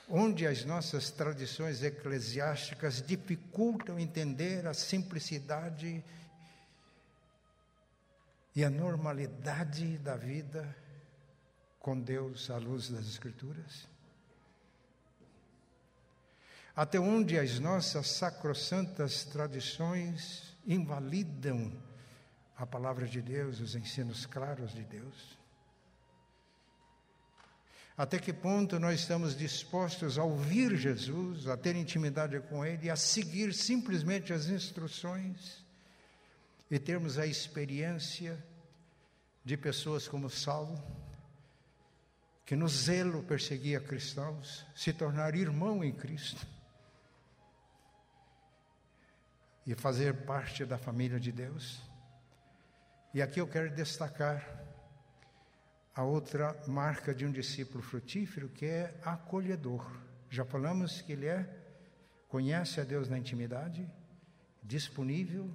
Onde 0.08 0.44
as 0.44 0.64
nossas 0.64 1.08
tradições 1.08 1.84
eclesiásticas 1.84 3.00
dificultam 3.00 3.96
entender 3.96 4.66
a 4.66 4.74
simplicidade 4.74 6.04
e 8.56 8.64
a 8.64 8.68
normalidade 8.68 9.98
da 9.98 10.16
vida 10.16 10.76
com 11.78 11.96
Deus 12.00 12.50
à 12.50 12.56
luz 12.56 12.90
das 12.90 13.06
Escrituras? 13.06 13.89
Até 16.80 16.98
onde 16.98 17.38
as 17.38 17.58
nossas 17.58 18.08
sacrossantas 18.08 19.22
tradições 19.26 20.56
invalidam 20.66 21.70
a 22.56 22.64
palavra 22.64 23.06
de 23.06 23.20
Deus, 23.20 23.60
os 23.60 23.74
ensinos 23.74 24.24
claros 24.24 24.72
de 24.72 24.82
Deus? 24.84 25.38
Até 27.94 28.18
que 28.18 28.32
ponto 28.32 28.78
nós 28.78 29.00
estamos 29.00 29.36
dispostos 29.36 30.16
a 30.16 30.24
ouvir 30.24 30.74
Jesus, 30.74 31.48
a 31.48 31.54
ter 31.54 31.76
intimidade 31.76 32.40
com 32.48 32.64
Ele, 32.64 32.88
a 32.88 32.96
seguir 32.96 33.52
simplesmente 33.52 34.32
as 34.32 34.46
instruções 34.46 35.62
e 36.70 36.78
termos 36.78 37.18
a 37.18 37.26
experiência 37.26 38.42
de 39.44 39.54
pessoas 39.54 40.08
como 40.08 40.30
Saulo, 40.30 40.82
que 42.46 42.56
no 42.56 42.70
zelo 42.70 43.22
perseguia 43.22 43.82
cristãos, 43.82 44.64
se 44.74 44.94
tornar 44.94 45.34
irmão 45.34 45.84
em 45.84 45.92
Cristo 45.92 46.58
e 49.70 49.74
fazer 49.76 50.12
parte 50.24 50.64
da 50.64 50.76
família 50.76 51.20
de 51.20 51.30
Deus. 51.30 51.80
E 53.14 53.22
aqui 53.22 53.40
eu 53.40 53.46
quero 53.46 53.72
destacar 53.72 54.44
a 55.94 56.02
outra 56.02 56.60
marca 56.66 57.14
de 57.14 57.24
um 57.24 57.30
discípulo 57.30 57.80
frutífero, 57.80 58.48
que 58.48 58.66
é 58.66 58.98
acolhedor. 59.04 59.88
Já 60.28 60.44
falamos 60.44 61.00
que 61.02 61.12
ele 61.12 61.26
é, 61.26 61.48
conhece 62.28 62.80
a 62.80 62.84
Deus 62.84 63.08
na 63.08 63.16
intimidade, 63.16 63.88
disponível, 64.60 65.48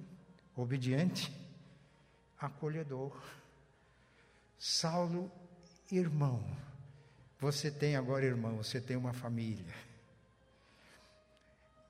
obediente, 0.56 1.30
acolhedor. 2.40 3.22
Saulo, 4.58 5.30
irmão, 5.92 6.42
você 7.38 7.70
tem 7.70 7.96
agora 7.96 8.24
irmão, 8.24 8.56
você 8.56 8.80
tem 8.80 8.96
uma 8.96 9.12
família. 9.12 9.74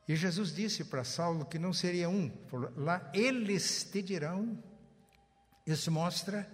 E 0.08 0.14
Jesus 0.14 0.54
disse 0.54 0.84
para 0.84 1.02
Saulo 1.02 1.44
que 1.44 1.58
não 1.58 1.72
seria 1.72 2.08
um, 2.08 2.30
lá 2.76 3.10
eles 3.12 3.84
te 3.84 4.00
dirão. 4.00 4.56
Isso 5.66 5.90
mostra 5.90 6.48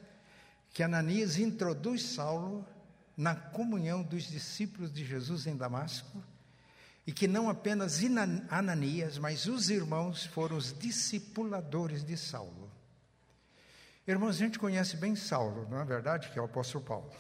que 0.73 0.83
Ananias 0.83 1.39
introduz 1.39 2.03
Saulo 2.03 2.67
na 3.17 3.35
comunhão 3.35 4.03
dos 4.03 4.25
discípulos 4.25 4.93
de 4.93 5.05
Jesus 5.05 5.47
em 5.47 5.57
Damasco, 5.57 6.23
e 7.07 7.13
que 7.13 7.29
não 7.29 7.51
apenas 7.51 8.01
Ananias, 8.49 9.19
mas 9.19 9.47
os 9.47 9.69
irmãos 9.69 10.25
foram 10.25 10.57
os 10.57 10.77
discipuladores 10.79 12.05
de 12.05 12.17
Saulo. 12.17 12.71
Irmãos, 14.07 14.37
a 14.37 14.39
gente 14.39 14.59
conhece 14.59 14.97
bem 14.97 15.15
Saulo, 15.15 15.69
não 15.69 15.81
é 15.81 15.85
verdade? 15.85 16.31
Que 16.31 16.39
é 16.39 16.43
o 16.43 16.47
apóstolo 16.47 16.85
Paulo. 16.85 17.13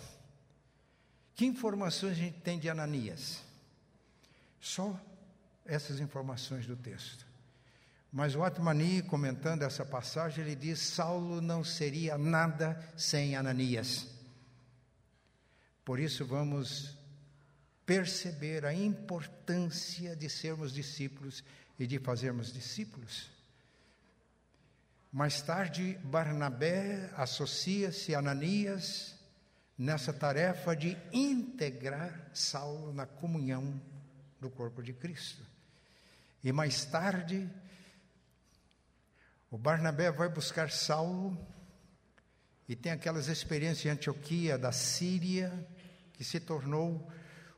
Que 1.34 1.44
informações 1.44 2.12
a 2.12 2.14
gente 2.14 2.40
tem 2.40 2.58
de 2.58 2.68
Ananias? 2.68 3.42
Só 4.60 4.98
essas 5.64 6.00
informações 6.00 6.66
do 6.66 6.76
texto. 6.76 7.26
Mas 8.12 8.34
o 8.34 8.44
Atmani, 8.44 9.00
comentando 9.02 9.62
essa 9.62 9.84
passagem, 9.84 10.44
ele 10.44 10.54
diz: 10.54 10.80
Saulo 10.80 11.40
não 11.40 11.64
seria 11.64 12.18
nada 12.18 12.78
sem 12.96 13.34
Ananias. 13.34 14.06
Por 15.84 15.98
isso, 15.98 16.26
vamos 16.26 16.96
perceber 17.86 18.64
a 18.64 18.74
importância 18.74 20.14
de 20.14 20.28
sermos 20.28 20.72
discípulos 20.72 21.42
e 21.78 21.86
de 21.86 21.98
fazermos 21.98 22.52
discípulos. 22.52 23.30
Mais 25.10 25.42
tarde, 25.42 25.98
Barnabé 26.04 27.10
associa-se 27.16 28.14
a 28.14 28.18
Ananias 28.18 29.14
nessa 29.76 30.12
tarefa 30.12 30.76
de 30.76 30.96
integrar 31.12 32.30
Saulo 32.32 32.92
na 32.92 33.04
comunhão 33.04 33.80
do 34.40 34.48
corpo 34.48 34.82
de 34.82 34.92
Cristo. 34.92 35.51
E 36.42 36.50
mais 36.50 36.84
tarde, 36.84 37.48
o 39.50 39.56
Barnabé 39.56 40.10
vai 40.10 40.28
buscar 40.28 40.70
Saulo 40.70 41.38
e 42.68 42.74
tem 42.74 42.90
aquelas 42.90 43.28
experiências 43.28 43.86
em 43.86 43.90
Antioquia, 43.90 44.58
da 44.58 44.72
Síria, 44.72 45.52
que 46.14 46.24
se 46.24 46.40
tornou 46.40 47.10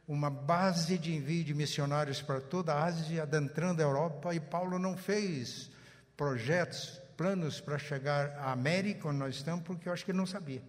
uma 0.06 0.28
base 0.28 0.98
de 0.98 1.14
envio 1.14 1.44
de 1.44 1.54
missionários 1.54 2.20
para 2.20 2.40
toda 2.40 2.74
a 2.74 2.84
Ásia, 2.84 3.22
adentrando 3.22 3.80
a 3.80 3.84
Europa, 3.84 4.34
e 4.34 4.40
Paulo 4.40 4.78
não 4.78 4.96
fez 4.96 5.70
projetos, 6.16 7.00
planos 7.16 7.60
para 7.60 7.78
chegar 7.78 8.30
à 8.38 8.52
América, 8.52 9.08
onde 9.08 9.18
nós 9.18 9.36
estamos, 9.36 9.64
porque 9.64 9.88
eu 9.88 9.92
acho 9.92 10.04
que 10.04 10.10
ele 10.10 10.18
não 10.18 10.26
sabia. 10.26 10.62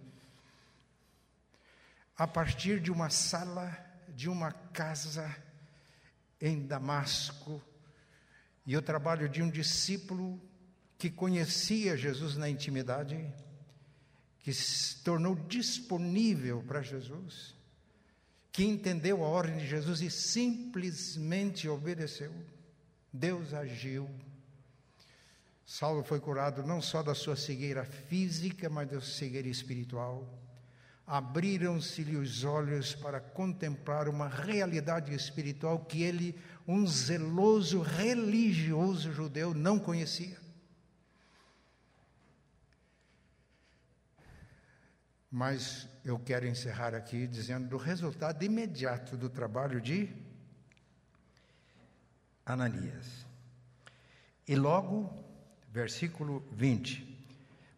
A 2.17 2.25
partir 2.25 2.79
de 2.79 2.91
uma 2.91 3.09
sala, 3.09 3.77
de 4.07 4.29
uma 4.29 4.51
casa 4.51 5.35
em 6.39 6.65
Damasco, 6.65 7.61
e 8.65 8.75
o 8.75 8.81
trabalho 8.81 9.29
de 9.29 9.41
um 9.41 9.49
discípulo 9.49 10.41
que 10.97 11.09
conhecia 11.09 11.95
Jesus 11.95 12.35
na 12.35 12.49
intimidade, 12.49 13.33
que 14.39 14.53
se 14.53 15.03
tornou 15.03 15.35
disponível 15.35 16.63
para 16.63 16.81
Jesus, 16.81 17.55
que 18.51 18.63
entendeu 18.63 19.23
a 19.23 19.27
ordem 19.27 19.57
de 19.57 19.67
Jesus 19.67 20.01
e 20.01 20.09
simplesmente 20.09 21.67
obedeceu. 21.67 22.33
Deus 23.11 23.53
agiu. 23.53 24.09
Saulo 25.65 26.03
foi 26.03 26.19
curado 26.19 26.63
não 26.63 26.81
só 26.81 27.01
da 27.01 27.15
sua 27.15 27.35
cegueira 27.35 27.83
física, 27.83 28.69
mas 28.69 28.89
da 28.89 29.01
cegueira 29.01 29.47
espiritual. 29.47 30.44
Abriram-se-lhe 31.07 32.17
os 32.17 32.43
olhos 32.43 32.95
para 32.95 33.19
contemplar 33.19 34.09
uma 34.09 34.27
realidade 34.27 35.13
espiritual 35.13 35.85
que 35.85 36.01
ele, 36.01 36.39
um 36.67 36.87
zeloso 36.87 37.81
religioso 37.81 39.11
judeu, 39.11 39.53
não 39.53 39.77
conhecia. 39.77 40.37
Mas 45.29 45.87
eu 46.03 46.17
quero 46.17 46.47
encerrar 46.47 46.95
aqui 46.95 47.27
dizendo 47.27 47.67
do 47.67 47.77
resultado 47.77 48.43
imediato 48.43 49.17
do 49.17 49.29
trabalho 49.29 49.81
de 49.81 50.09
Ananias. 52.45 53.25
E 54.47 54.55
logo, 54.55 55.11
versículo 55.71 56.47
20, 56.51 57.05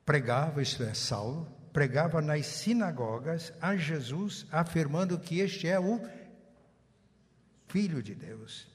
pregava, 0.05 0.61
isto 0.61 0.83
é, 0.83 0.93
Saulo, 0.93 1.57
pregava 1.77 2.23
nas 2.23 2.47
sinagogas 2.47 3.53
a 3.61 3.75
Jesus, 3.75 4.47
afirmando 4.51 5.19
que 5.19 5.41
este 5.41 5.67
é 5.67 5.79
o 5.79 6.01
Filho 7.67 8.01
de 8.01 8.15
Deus. 8.15 8.67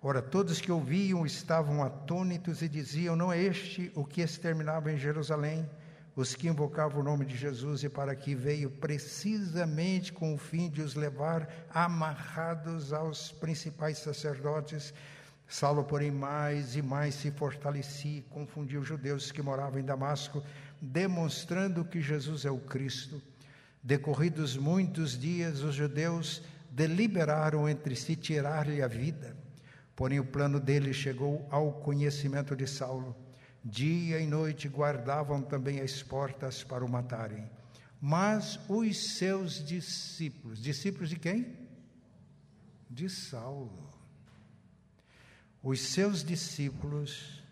Ora, 0.00 0.22
todos 0.22 0.60
que 0.60 0.70
ouviam 0.70 1.26
estavam 1.26 1.82
atônitos 1.82 2.62
e 2.62 2.68
diziam: 2.68 3.16
Não 3.16 3.32
é 3.32 3.42
este 3.42 3.90
o 3.92 4.04
que 4.04 4.20
exterminava 4.20 4.92
em 4.92 4.96
Jerusalém? 4.96 5.68
os 6.14 6.34
que 6.34 6.48
invocavam 6.48 7.00
o 7.00 7.04
nome 7.04 7.24
de 7.24 7.36
Jesus 7.36 7.82
e 7.82 7.88
para 7.88 8.14
que 8.14 8.36
veio 8.36 8.70
precisamente 8.70 10.12
com 10.12 10.34
o 10.34 10.38
fim 10.38 10.68
de 10.68 10.80
os 10.80 10.94
levar 10.94 11.48
amarrados 11.70 12.92
aos 12.92 13.32
principais 13.32 13.98
sacerdotes. 13.98 14.92
Saulo, 15.46 15.82
porém, 15.82 16.10
mais 16.10 16.76
e 16.76 16.82
mais 16.82 17.14
se 17.14 17.30
fortalecia 17.30 18.22
confundia 18.30 18.78
os 18.78 18.86
judeus 18.86 19.32
que 19.32 19.40
moravam 19.40 19.80
em 19.80 19.84
Damasco, 19.84 20.42
demonstrando 20.80 21.84
que 21.84 22.00
Jesus 22.00 22.44
é 22.44 22.50
o 22.50 22.58
Cristo. 22.58 23.20
Decorridos 23.82 24.56
muitos 24.56 25.18
dias, 25.18 25.62
os 25.62 25.74
judeus 25.74 26.42
deliberaram 26.70 27.68
entre 27.68 27.96
si 27.96 28.16
tirar-lhe 28.16 28.82
a 28.82 28.88
vida. 28.88 29.36
Porém, 29.96 30.20
o 30.20 30.24
plano 30.24 30.60
dele 30.60 30.92
chegou 30.92 31.46
ao 31.50 31.72
conhecimento 31.72 32.54
de 32.54 32.66
Saulo 32.66 33.16
Dia 33.64 34.20
e 34.20 34.26
noite 34.26 34.68
guardavam 34.68 35.42
também 35.42 35.80
as 35.80 36.02
portas 36.02 36.62
para 36.62 36.84
o 36.84 36.88
matarem. 36.88 37.50
Mas 38.00 38.58
os 38.68 39.16
seus 39.16 39.64
discípulos, 39.64 40.62
discípulos 40.62 41.10
de 41.10 41.16
quem? 41.16 41.54
De 42.88 43.10
Saulo. 43.10 43.90
Os 45.62 45.80
seus 45.80 46.22
discípulos 46.22 47.42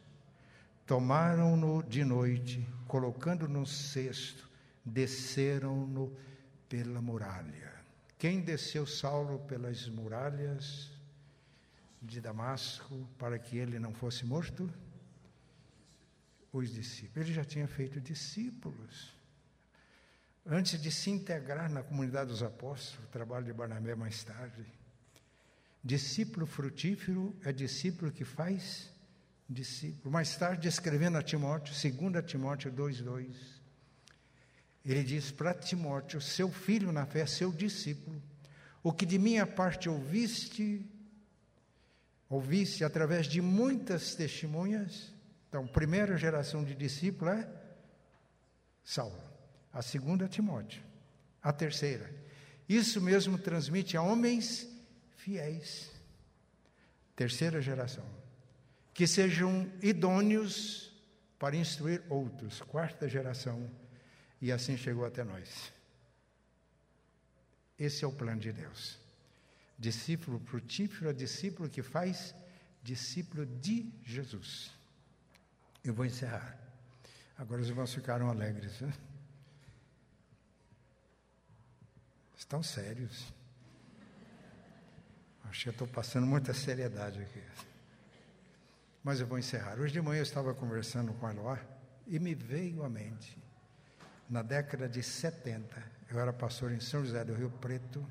tomaram-no 0.87 1.83
de 1.83 2.05
noite, 2.05 2.66
colocando 2.87 3.49
no 3.49 3.66
cesto, 3.66 4.49
desceram-no 4.84 6.16
pela 6.68 7.01
muralha. 7.01 7.74
Quem 8.18 8.41
desceu 8.41 8.87
Saulo 8.87 9.39
pelas 9.41 9.89
muralhas 9.89 10.91
de 12.01 12.20
Damasco 12.20 13.07
para 13.18 13.39
que 13.39 13.59
ele 13.59 13.78
não 13.78 13.93
fosse 13.93 14.24
morto? 14.24 14.72
os 16.59 16.72
discípulos. 16.72 17.26
Ele 17.26 17.34
já 17.34 17.45
tinha 17.45 17.66
feito 17.66 18.01
discípulos. 18.01 19.14
Antes 20.45 20.80
de 20.80 20.91
se 20.91 21.11
integrar 21.11 21.70
na 21.70 21.82
comunidade 21.82 22.30
dos 22.30 22.43
apóstolos, 22.43 23.05
o 23.05 23.11
trabalho 23.11 23.45
de 23.45 23.53
Barnabé 23.53 23.95
mais 23.95 24.22
tarde. 24.22 24.64
Discípulo 25.82 26.47
frutífero 26.47 27.34
é 27.45 27.53
discípulo 27.53 28.11
que 28.11 28.24
faz 28.24 28.91
discípulo. 29.49 30.11
Mais 30.11 30.36
tarde, 30.36 30.68
escrevendo 30.68 31.18
a 31.18 31.22
Timóteo, 31.22 31.74
2 31.74 32.24
Timóteo 32.24 32.72
2,2, 32.72 33.34
ele 34.84 35.03
diz 35.03 35.30
para 35.30 35.55
Timóteo, 35.55 36.20
seu 36.20 36.51
filho 36.51 36.92
na 36.92 37.07
fé, 37.07 37.26
seu 37.26 37.53
discípulo, 37.53 38.22
o 38.82 38.92
que 38.92 39.05
de 39.05 39.18
minha 39.18 39.47
parte 39.47 39.88
ouviste 39.88 40.86
Ouvisse 42.28 42.82
através 42.84 43.26
de 43.26 43.40
muitas 43.40 44.14
testemunhas. 44.14 45.12
Então, 45.49 45.66
primeira 45.66 46.16
geração 46.16 46.64
de 46.64 46.74
discípulo 46.74 47.30
é 47.30 47.49
Saulo. 48.82 49.22
A 49.72 49.80
segunda 49.80 50.28
Timóteo. 50.28 50.82
A 51.40 51.53
terceira. 51.53 52.12
Isso 52.68 53.01
mesmo 53.01 53.38
transmite 53.38 53.97
a 53.97 54.03
homens 54.03 54.68
fiéis. 55.16 55.90
Terceira 57.14 57.61
geração. 57.61 58.05
Que 58.97 59.07
sejam 59.07 59.70
idôneos 59.82 60.90
para 61.38 61.55
instruir 61.55 62.03
outros. 62.09 62.62
Quarta 62.62 63.07
geração. 63.07 63.70
E 64.40 64.51
assim 64.51 64.74
chegou 64.74 65.05
até 65.05 65.22
nós. 65.22 65.70
Esse 67.78 68.07
é 68.07 68.09
o 68.09 68.12
plano 68.12 68.40
de 68.40 68.55
Deus. 68.55 68.99
Discípulo 69.78 70.40
frutífero 70.40 71.11
é 71.11 71.12
discípulo 71.12 71.68
que 71.68 71.82
faz 71.82 72.34
discípulo 72.82 73.44
de 73.44 73.92
Jesus. 74.03 74.70
Eu 75.84 75.92
vou 75.92 76.07
encerrar. 76.07 76.59
Agora 77.36 77.61
os 77.61 77.68
irmãos 77.68 77.92
ficaram 77.92 78.30
alegres. 78.30 78.80
Né? 78.80 78.94
Estão 82.34 82.62
sérios. 82.62 83.30
Acho 85.44 85.64
que 85.64 85.68
eu 85.68 85.72
estou 85.72 85.86
passando 85.86 86.26
muita 86.26 86.55
seriedade 86.55 87.20
aqui. 87.20 87.42
Mas 89.07 89.21
eu 89.21 89.27
vou 89.29 89.39
encerrar. 89.39 89.79
Hoje 89.79 89.93
de 89.93 90.03
manhã 90.03 90.19
eu 90.19 90.25
estava 90.25 90.53
conversando 90.53 91.13
com 91.13 91.29
a 91.29 91.33
Eloá 91.33 91.61
e 92.09 92.19
me 92.19 92.35
veio 92.35 92.83
à 92.83 92.89
mente, 92.89 93.39
na 94.29 94.43
década 94.43 94.89
de 94.89 95.01
70, 95.01 95.81
eu 96.11 96.19
era 96.19 96.33
pastor 96.33 96.73
em 96.73 96.81
São 96.81 97.05
José 97.05 97.25
do 97.25 97.33
Rio 97.33 97.49
Preto, 97.49 98.05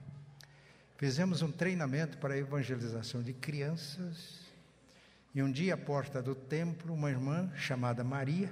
fizemos 0.96 1.42
um 1.42 1.52
treinamento 1.52 2.18
para 2.18 2.34
a 2.34 2.38
evangelização 2.38 3.22
de 3.22 3.34
crianças, 3.34 4.46
e 5.34 5.44
um 5.44 5.52
dia 5.52 5.74
à 5.74 5.78
porta 5.78 6.22
do 6.22 6.34
templo, 6.34 6.94
uma 6.94 7.10
irmã 7.10 7.52
chamada 7.58 8.02
Maria 8.02 8.50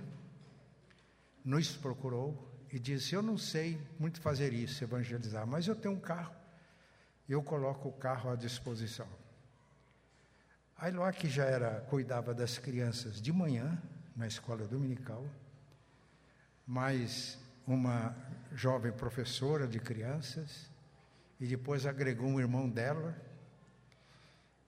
nos 1.46 1.78
procurou 1.78 2.54
e 2.70 2.78
disse: 2.78 3.16
Eu 3.16 3.22
não 3.22 3.38
sei 3.38 3.80
muito 3.98 4.20
fazer 4.20 4.52
isso, 4.52 4.84
evangelizar, 4.84 5.48
mas 5.48 5.66
eu 5.66 5.78
tenho 5.78 5.96
um 5.96 6.00
carro, 6.02 6.36
eu 7.30 7.42
coloco 7.42 7.88
o 7.88 7.94
carro 7.94 8.32
à 8.32 8.36
disposição. 8.36 9.23
A 10.78 10.90
Eloá, 10.90 11.12
que 11.14 11.30
já 11.30 11.46
era, 11.46 11.82
cuidava 11.82 12.34
das 12.34 12.58
crianças 12.58 13.22
de 13.22 13.32
manhã, 13.32 13.82
na 14.16 14.28
escola 14.28 14.68
dominical, 14.68 15.26
mais 16.68 17.40
uma 17.66 18.16
jovem 18.54 18.92
professora 18.92 19.68
de 19.68 19.80
crianças, 19.80 20.70
e 21.40 21.48
depois 21.48 21.86
agregou 21.86 22.28
um 22.28 22.40
irmão 22.40 22.70
dela. 22.70 23.16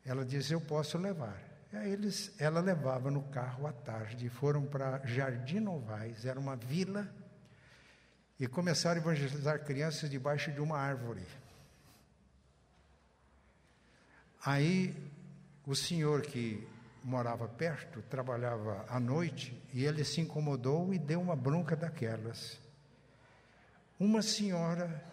Ela 0.04 0.26
disse: 0.26 0.54
Eu 0.54 0.62
posso 0.62 0.98
levar. 0.98 1.42
E 1.72 1.78
aí 1.78 1.92
eles, 1.92 2.34
ela 2.40 2.62
levava 2.62 3.12
no 3.12 3.24
carro 3.24 3.68
à 3.68 3.74
tarde, 3.74 4.30
foram 4.30 4.66
para 4.66 5.06
Jardim 5.06 5.60
Novais, 5.60 6.26
era 6.26 6.40
uma 6.40 6.56
vila, 6.56 7.10
e 8.40 8.48
começaram 8.48 9.00
a 9.00 9.04
evangelizar 9.04 9.64
crianças 9.64 10.10
debaixo 10.10 10.52
de 10.52 10.62
uma 10.62 10.78
árvore. 10.78 11.26
Aí 14.46 14.96
o 15.66 15.76
senhor 15.76 16.22
que 16.22 16.68
morava 17.04 17.48
perto 17.48 18.02
trabalhava 18.04 18.86
à 18.90 19.00
noite 19.00 19.60
e 19.74 19.86
ele 19.86 20.04
se 20.04 20.22
incomodou 20.22 20.94
e 20.94 21.00
deu 21.00 21.22
uma 21.22 21.36
bronca 21.36 21.76
daquelas. 21.76 22.60
Uma 24.00 24.22
senhora 24.22 25.04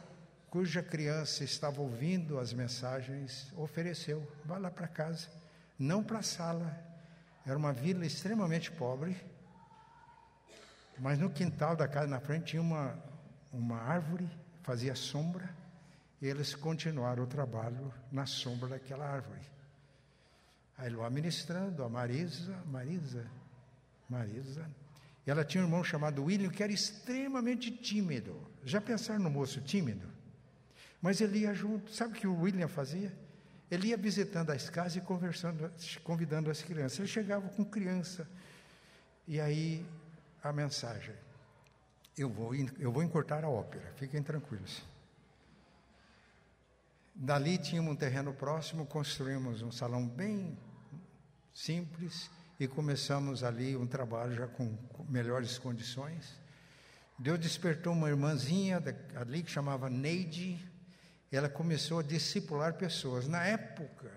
cuja 0.50 0.82
criança 0.82 1.44
estava 1.44 1.80
ouvindo 1.80 2.38
as 2.38 2.52
mensagens 2.52 3.52
ofereceu: 3.56 4.26
vá 4.44 4.58
lá 4.58 4.70
para 4.70 4.88
casa, 4.88 5.28
não 5.78 6.02
para 6.02 6.18
a 6.18 6.22
sala. 6.22 6.78
Era 7.46 7.58
uma 7.58 7.72
vila 7.72 8.06
extremamente 8.06 8.70
pobre, 8.70 9.16
mas 10.98 11.18
no 11.18 11.30
quintal 11.30 11.74
da 11.74 11.88
casa 11.88 12.06
na 12.06 12.20
frente 12.20 12.50
tinha 12.50 12.62
uma, 12.62 12.96
uma 13.52 13.78
árvore, 13.78 14.28
fazia 14.62 14.94
sombra, 14.94 15.48
e 16.20 16.26
eles 16.26 16.54
continuaram 16.54 17.24
o 17.24 17.26
trabalho 17.26 17.92
na 18.12 18.26
sombra 18.26 18.68
daquela 18.68 19.06
árvore. 19.06 19.40
A 20.76 20.86
Eloá 20.86 21.10
ministrando, 21.10 21.84
a 21.84 21.88
Marisa, 21.88 22.56
Marisa, 22.66 23.26
Marisa. 24.08 24.68
E 25.26 25.30
ela 25.30 25.44
tinha 25.44 25.62
um 25.62 25.66
irmão 25.66 25.84
chamado 25.84 26.24
William 26.24 26.50
que 26.50 26.62
era 26.62 26.72
extremamente 26.72 27.70
tímido. 27.70 28.40
Já 28.64 28.80
pensaram 28.80 29.20
no 29.20 29.30
moço 29.30 29.60
tímido? 29.60 30.08
Mas 31.00 31.20
ele 31.20 31.40
ia 31.40 31.54
junto. 31.54 31.92
Sabe 31.92 32.12
o 32.12 32.16
que 32.16 32.26
o 32.26 32.40
William 32.40 32.68
fazia? 32.68 33.12
Ele 33.70 33.88
ia 33.88 33.96
visitando 33.96 34.50
as 34.50 34.68
casas 34.68 34.96
e 34.96 35.00
conversando, 35.00 35.70
convidando 36.04 36.50
as 36.50 36.62
crianças. 36.62 36.98
Ele 36.98 37.08
chegava 37.08 37.48
com 37.48 37.64
criança. 37.64 38.28
E 39.26 39.40
aí 39.40 39.84
a 40.42 40.52
mensagem: 40.52 41.14
eu 42.16 42.28
vou, 42.28 42.54
eu 42.54 42.92
vou 42.92 43.02
encurtar 43.02 43.44
a 43.44 43.48
ópera, 43.48 43.92
fiquem 43.96 44.22
tranquilos. 44.22 44.82
Dali 47.14 47.58
tínhamos 47.58 47.92
um 47.92 47.96
terreno 47.96 48.32
próximo, 48.32 48.86
construímos 48.86 49.62
um 49.62 49.70
salão 49.70 50.08
bem 50.08 50.58
simples 51.52 52.30
e 52.58 52.66
começamos 52.66 53.44
ali 53.44 53.76
um 53.76 53.86
trabalho 53.86 54.34
já 54.34 54.46
com 54.46 54.76
melhores 55.08 55.58
condições. 55.58 56.40
Deus 57.18 57.38
despertou 57.38 57.92
uma 57.92 58.08
irmãzinha 58.08 58.82
ali 59.14 59.42
que 59.42 59.50
chamava 59.50 59.88
Neide, 59.88 60.68
ela 61.30 61.48
começou 61.48 62.00
a 62.00 62.02
discipular 62.02 62.74
pessoas. 62.74 63.28
Na 63.28 63.44
época, 63.44 64.10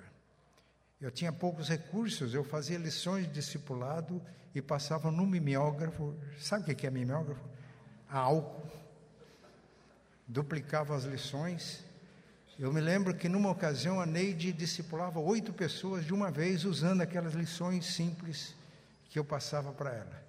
eu 1.00 1.12
tinha 1.12 1.32
poucos 1.32 1.70
recursos, 1.70 2.34
eu 2.34 2.43
fazia 2.43 2.78
lições 2.78 3.28
de 3.28 3.34
discipulado 3.34 4.22
e 4.54 4.62
passava 4.62 5.12
no 5.12 5.26
mimeógrafo. 5.26 6.18
Sabe 6.39 6.72
o 6.72 6.76
que 6.76 6.88
é 6.88 6.89
mimeógrafo? 6.89 7.43
A 8.10 8.20
álcool. 8.20 8.70
Duplicava 10.28 10.96
as 10.96 11.04
lições 11.04 11.84
eu 12.58 12.72
me 12.72 12.80
lembro 12.80 13.14
que 13.14 13.28
numa 13.28 13.49
ocasião 13.49 13.99
a 13.99 14.06
Neide 14.06 14.53
discipulava 14.53 15.20
oito 15.20 15.51
pessoas 15.51 16.06
de 16.06 16.14
uma 16.14 16.32
vez 16.32 16.64
usando 16.64 17.01
aquelas 17.01 17.34
lições 17.34 17.86
simples 17.86 18.56
que 19.10 19.20
eu 19.20 19.26
passava 19.26 19.74
para 19.74 19.93
ela. 19.93 20.24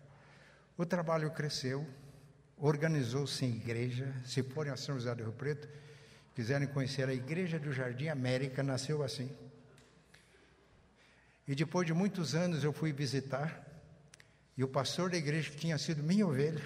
O 0.77 0.85
trabalho 0.85 1.31
cresceu, 1.31 1.87
organizou-se 2.57 3.45
em 3.45 3.55
igreja. 3.55 4.13
Se 4.25 4.43
forem 4.43 4.73
a 4.73 4.77
São 4.77 4.97
José 4.97 5.15
do 5.15 5.23
Rio 5.23 5.33
Preto, 5.33 5.69
quiserem 6.35 6.67
conhecer 6.67 7.09
a 7.09 7.15
Igreja 7.15 7.61
do 7.61 7.73
Jardim 7.73 8.09
América, 8.09 8.61
nasceu 8.61 9.05
assim. 9.05 9.31
E 11.47 11.55
depois 11.55 11.87
de 11.87 11.95
muitos 11.95 12.35
anos 12.35 12.65
eu 12.65 12.73
fui 12.73 12.93
visitar, 12.93 13.65
e 14.57 14.65
o 14.65 14.69
pastor 14.69 15.11
da 15.11 15.17
igreja, 15.17 15.49
que 15.49 15.59
tinha 15.59 15.79
sido 15.79 16.03
minha 16.03 16.27
ovelha, 16.27 16.61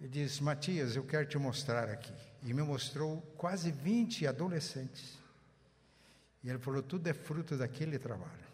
ele 0.00 0.08
disse: 0.08 0.42
Matias, 0.42 0.96
eu 0.96 1.04
quero 1.04 1.26
te 1.26 1.36
mostrar 1.36 1.90
aqui 1.90 2.29
e 2.42 2.54
me 2.54 2.62
mostrou 2.62 3.20
quase 3.36 3.70
20 3.70 4.26
adolescentes. 4.26 5.18
E 6.42 6.48
ele 6.48 6.58
falou: 6.58 6.82
tudo 6.82 7.06
é 7.06 7.12
fruto 7.12 7.56
daquele 7.56 7.98
trabalho. 7.98 8.50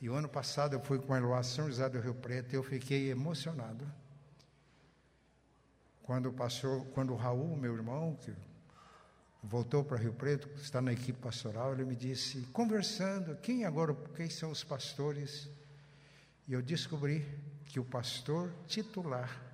E 0.00 0.10
o 0.10 0.14
ano 0.14 0.28
passado 0.28 0.74
eu 0.74 0.80
fui 0.80 0.98
com 0.98 1.14
a 1.14 1.18
Eloá 1.18 1.42
São 1.42 1.66
José 1.68 1.88
do 1.88 1.98
Rio 1.98 2.14
Preto 2.14 2.52
e 2.52 2.56
eu 2.56 2.62
fiquei 2.62 3.10
emocionado. 3.10 3.86
Quando 6.02 6.32
passou, 6.32 6.84
quando 6.94 7.12
o 7.12 7.16
Raul, 7.16 7.56
meu 7.56 7.74
irmão, 7.74 8.16
que 8.22 8.32
voltou 9.42 9.82
para 9.82 9.96
Rio 9.96 10.12
Preto, 10.12 10.48
está 10.56 10.80
na 10.80 10.92
equipe 10.92 11.18
pastoral, 11.18 11.72
ele 11.72 11.84
me 11.84 11.96
disse, 11.96 12.42
conversando, 12.52 13.36
quem 13.36 13.64
agora, 13.64 13.96
quem 14.14 14.28
são 14.28 14.50
os 14.50 14.62
pastores? 14.62 15.48
E 16.46 16.52
eu 16.52 16.62
descobri 16.62 17.26
que 17.64 17.80
o 17.80 17.84
pastor 17.84 18.52
titular 18.68 19.45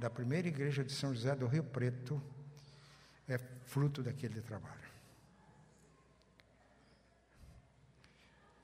da 0.00 0.08
primeira 0.08 0.48
igreja 0.48 0.82
de 0.82 0.92
São 0.92 1.14
José 1.14 1.36
do 1.36 1.46
Rio 1.46 1.62
Preto 1.62 2.20
é 3.28 3.36
fruto 3.36 4.02
daquele 4.02 4.40
trabalho. 4.40 4.90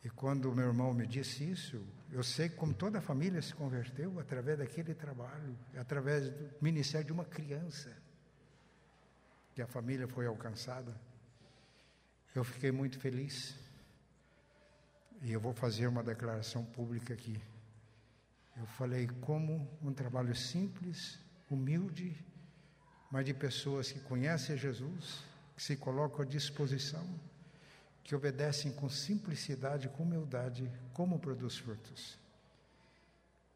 E 0.03 0.09
quando 0.09 0.55
meu 0.55 0.68
irmão 0.68 0.95
me 0.95 1.07
disse 1.07 1.45
isso, 1.45 1.84
eu 2.11 2.22
sei 2.22 2.49
como 2.49 2.72
toda 2.72 2.99
a 2.99 3.03
família 3.03 3.43
se 3.43 3.55
converteu 3.55 4.18
através 4.18 4.57
daquele 4.57 4.95
trabalho, 4.95 5.55
através 5.76 6.30
do 6.30 6.55
ministério 6.62 7.07
de 7.07 7.12
uma 7.12 7.24
criança, 7.26 7.95
que 9.55 9.61
a 9.61 9.66
família 9.66 10.09
foi 10.09 10.26
alcançada. 10.26 10.99
Eu 12.34 12.45
fiquei 12.45 12.72
muito 12.72 12.99
feliz. 12.99 13.55
E 15.20 15.32
eu 15.32 15.41
vou 15.41 15.53
fazer 15.53 15.87
uma 15.87 16.03
declaração 16.03 16.64
pública 16.64 17.12
aqui. 17.12 17.39
Eu 18.57 18.66
falei 18.66 19.07
como 19.20 19.68
um 19.82 19.93
trabalho 19.93 20.34
simples, 20.34 21.26
humilde, 21.51 22.16
mas 23.11 23.24
de 23.24 23.34
pessoas 23.34 23.92
que 23.92 24.01
conhecem 24.01 24.57
Jesus, 24.57 25.22
que 25.57 25.62
se 25.62 25.76
colocam 25.76 26.22
à 26.22 26.24
disposição, 26.24 27.07
que 28.03 28.14
obedecem 28.14 28.72
com 28.72 28.88
simplicidade, 28.88 29.88
com 29.88 30.03
humildade, 30.03 30.70
como 30.92 31.18
produz 31.18 31.57
frutos. 31.57 32.18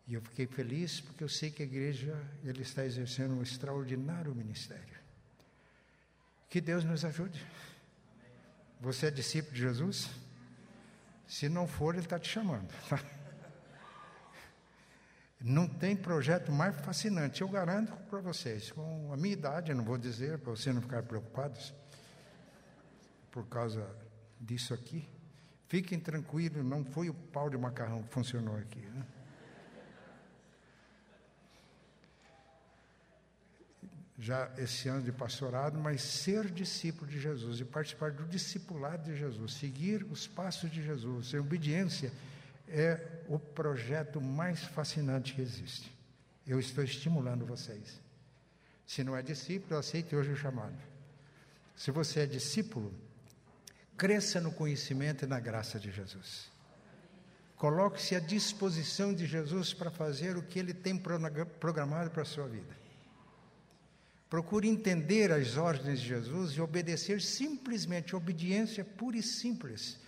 E 0.06 0.14
eu 0.14 0.20
fiquei 0.22 0.46
feliz 0.46 1.00
porque 1.00 1.22
eu 1.22 1.28
sei 1.28 1.50
que 1.50 1.62
a 1.62 1.66
igreja 1.66 2.20
ele 2.42 2.62
está 2.62 2.84
exercendo 2.84 3.34
um 3.34 3.42
extraordinário 3.42 4.34
ministério. 4.34 4.98
Que 6.48 6.60
Deus 6.60 6.82
nos 6.82 7.04
ajude. 7.04 7.40
Você 8.80 9.06
é 9.06 9.10
discípulo 9.10 9.54
de 9.54 9.60
Jesus? 9.60 10.10
Se 11.28 11.48
não 11.48 11.68
for, 11.68 11.94
ele 11.94 12.02
está 12.02 12.18
te 12.18 12.28
chamando. 12.28 12.68
Tá? 12.88 13.00
Não 15.42 15.66
tem 15.66 15.96
projeto 15.96 16.52
mais 16.52 16.76
fascinante, 16.80 17.40
eu 17.40 17.48
garanto 17.48 17.92
para 18.10 18.20
vocês. 18.20 18.70
Com 18.72 19.10
a 19.10 19.16
minha 19.16 19.32
idade, 19.32 19.72
não 19.72 19.82
vou 19.82 19.96
dizer, 19.96 20.38
para 20.38 20.50
vocês 20.50 20.74
não 20.74 20.82
ficarem 20.82 21.06
preocupados, 21.06 21.72
por 23.30 23.46
causa 23.46 23.88
disso 24.38 24.74
aqui. 24.74 25.08
Fiquem 25.66 25.98
tranquilos, 25.98 26.62
não 26.62 26.84
foi 26.84 27.08
o 27.08 27.14
pau 27.14 27.48
de 27.48 27.56
macarrão 27.56 28.02
que 28.02 28.12
funcionou 28.12 28.56
aqui. 28.56 28.80
Né? 28.80 29.06
Já 34.18 34.50
esse 34.58 34.88
ano 34.88 35.02
de 35.02 35.12
pastorado, 35.12 35.78
mas 35.78 36.02
ser 36.02 36.50
discípulo 36.50 37.10
de 37.10 37.18
Jesus 37.18 37.60
e 37.60 37.64
participar 37.64 38.10
do 38.10 38.26
discipulado 38.26 39.04
de 39.04 39.16
Jesus, 39.16 39.54
seguir 39.54 40.04
os 40.10 40.26
passos 40.26 40.70
de 40.70 40.82
Jesus, 40.82 41.32
em 41.32 41.38
obediência 41.38 42.12
é 42.70 43.22
o 43.28 43.38
projeto 43.38 44.20
mais 44.20 44.60
fascinante 44.60 45.34
que 45.34 45.42
existe. 45.42 45.90
Eu 46.46 46.58
estou 46.58 46.82
estimulando 46.82 47.44
vocês. 47.44 48.00
Se 48.86 49.04
não 49.04 49.16
é 49.16 49.22
discípulo, 49.22 49.78
aceite 49.78 50.16
hoje 50.16 50.30
o 50.30 50.36
chamado. 50.36 50.76
Se 51.76 51.90
você 51.90 52.20
é 52.20 52.26
discípulo, 52.26 52.92
cresça 53.96 54.40
no 54.40 54.52
conhecimento 54.52 55.24
e 55.24 55.28
na 55.28 55.38
graça 55.38 55.78
de 55.78 55.90
Jesus. 55.90 56.50
Coloque-se 57.56 58.16
à 58.16 58.20
disposição 58.20 59.12
de 59.12 59.26
Jesus 59.26 59.74
para 59.74 59.90
fazer 59.90 60.36
o 60.36 60.42
que 60.42 60.58
ele 60.58 60.72
tem 60.72 60.96
programado 60.96 62.10
para 62.10 62.22
a 62.22 62.24
sua 62.24 62.48
vida. 62.48 62.74
Procure 64.30 64.68
entender 64.68 65.30
as 65.30 65.56
ordens 65.56 66.00
de 66.00 66.08
Jesus 66.08 66.52
e 66.52 66.60
obedecer 66.60 67.20
simplesmente, 67.20 68.16
obediência 68.16 68.84
pura 68.84 69.16
e 69.16 69.22
simples. 69.22 69.98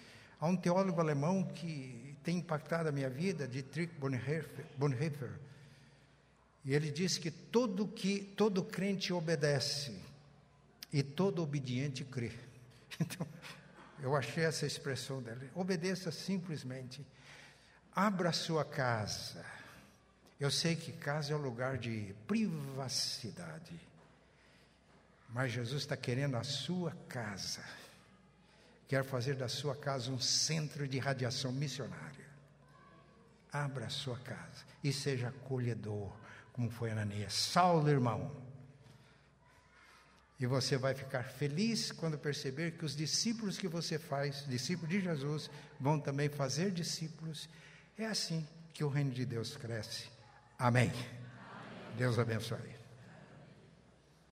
Há 0.41 0.47
um 0.47 0.57
teólogo 0.57 1.01
alemão 1.01 1.45
que 1.45 2.02
tem 2.23 2.39
impactado 2.39 2.89
a 2.89 2.93
minha 2.93 3.11
vida, 3.11 3.47
Dietrich 3.49 3.93
Bonhoeffer. 3.99 5.31
E 6.65 6.73
ele 6.73 6.91
diz 6.91 7.19
que 7.19 7.31
todo, 7.31 7.87
que 7.87 8.21
todo 8.37 8.63
crente 8.65 9.13
obedece 9.13 9.99
e 10.93 11.03
todo 11.03 11.43
obediente 11.43 12.05
crê. 12.05 12.33
Então, 13.01 13.27
eu 14.01 14.15
achei 14.15 14.45
essa 14.45 14.67
expressão 14.67 15.23
dele. 15.23 15.51
Obedeça 15.55 16.13
simplesmente. 16.13 17.05
Abra 17.97 18.29
a 18.29 18.33
sua 18.33 18.67
casa. 18.67 19.45
Eu 20.39 20.51
sei 20.51 20.77
que 20.77 20.93
casa 20.93 21.33
é 21.33 21.37
um 21.37 21.41
lugar 21.41 21.79
de 21.79 22.15
privacidade. 22.29 23.81
Mas 25.31 25.53
Jesus 25.53 25.83
está 25.83 25.97
querendo 25.97 26.37
a 26.37 26.45
sua 26.45 26.93
casa 27.09 27.65
quer 28.93 29.05
fazer 29.05 29.35
da 29.37 29.49
sua 29.49 29.75
casa 29.75 30.13
um 30.13 30.21
centro 30.21 30.87
de 30.87 30.99
radiação 30.99 31.51
missionária. 31.51 32.27
Abra 33.51 33.87
a 33.87 33.89
sua 33.89 34.19
casa 34.19 34.67
e 34.85 34.93
seja 34.93 35.29
acolhedor, 35.29 36.15
como 36.53 36.71
foi 36.71 36.91
Ananias. 36.91 37.33
Saulo, 37.33 37.89
irmão. 37.89 38.31
E 40.39 40.45
você 40.45 40.77
vai 40.77 40.93
ficar 40.93 41.23
feliz 41.23 41.91
quando 41.91 42.19
perceber 42.19 42.73
que 42.73 42.85
os 42.85 42.95
discípulos 42.95 43.57
que 43.57 43.67
você 43.67 43.99
faz, 43.99 44.45
discípulos 44.47 44.91
de 44.91 45.01
Jesus, 45.01 45.51
vão 45.81 45.99
também 45.99 46.29
fazer 46.29 46.71
discípulos. 46.71 47.49
É 47.97 48.05
assim 48.05 48.47
que 48.75 48.85
o 48.85 48.91
reino 48.91 49.13
de 49.13 49.25
Deus 49.25 49.57
cresce. 49.57 50.11
Amém. 50.59 50.91
Amém. 50.91 51.97
Deus 51.97 52.19
abençoe. 52.19 52.82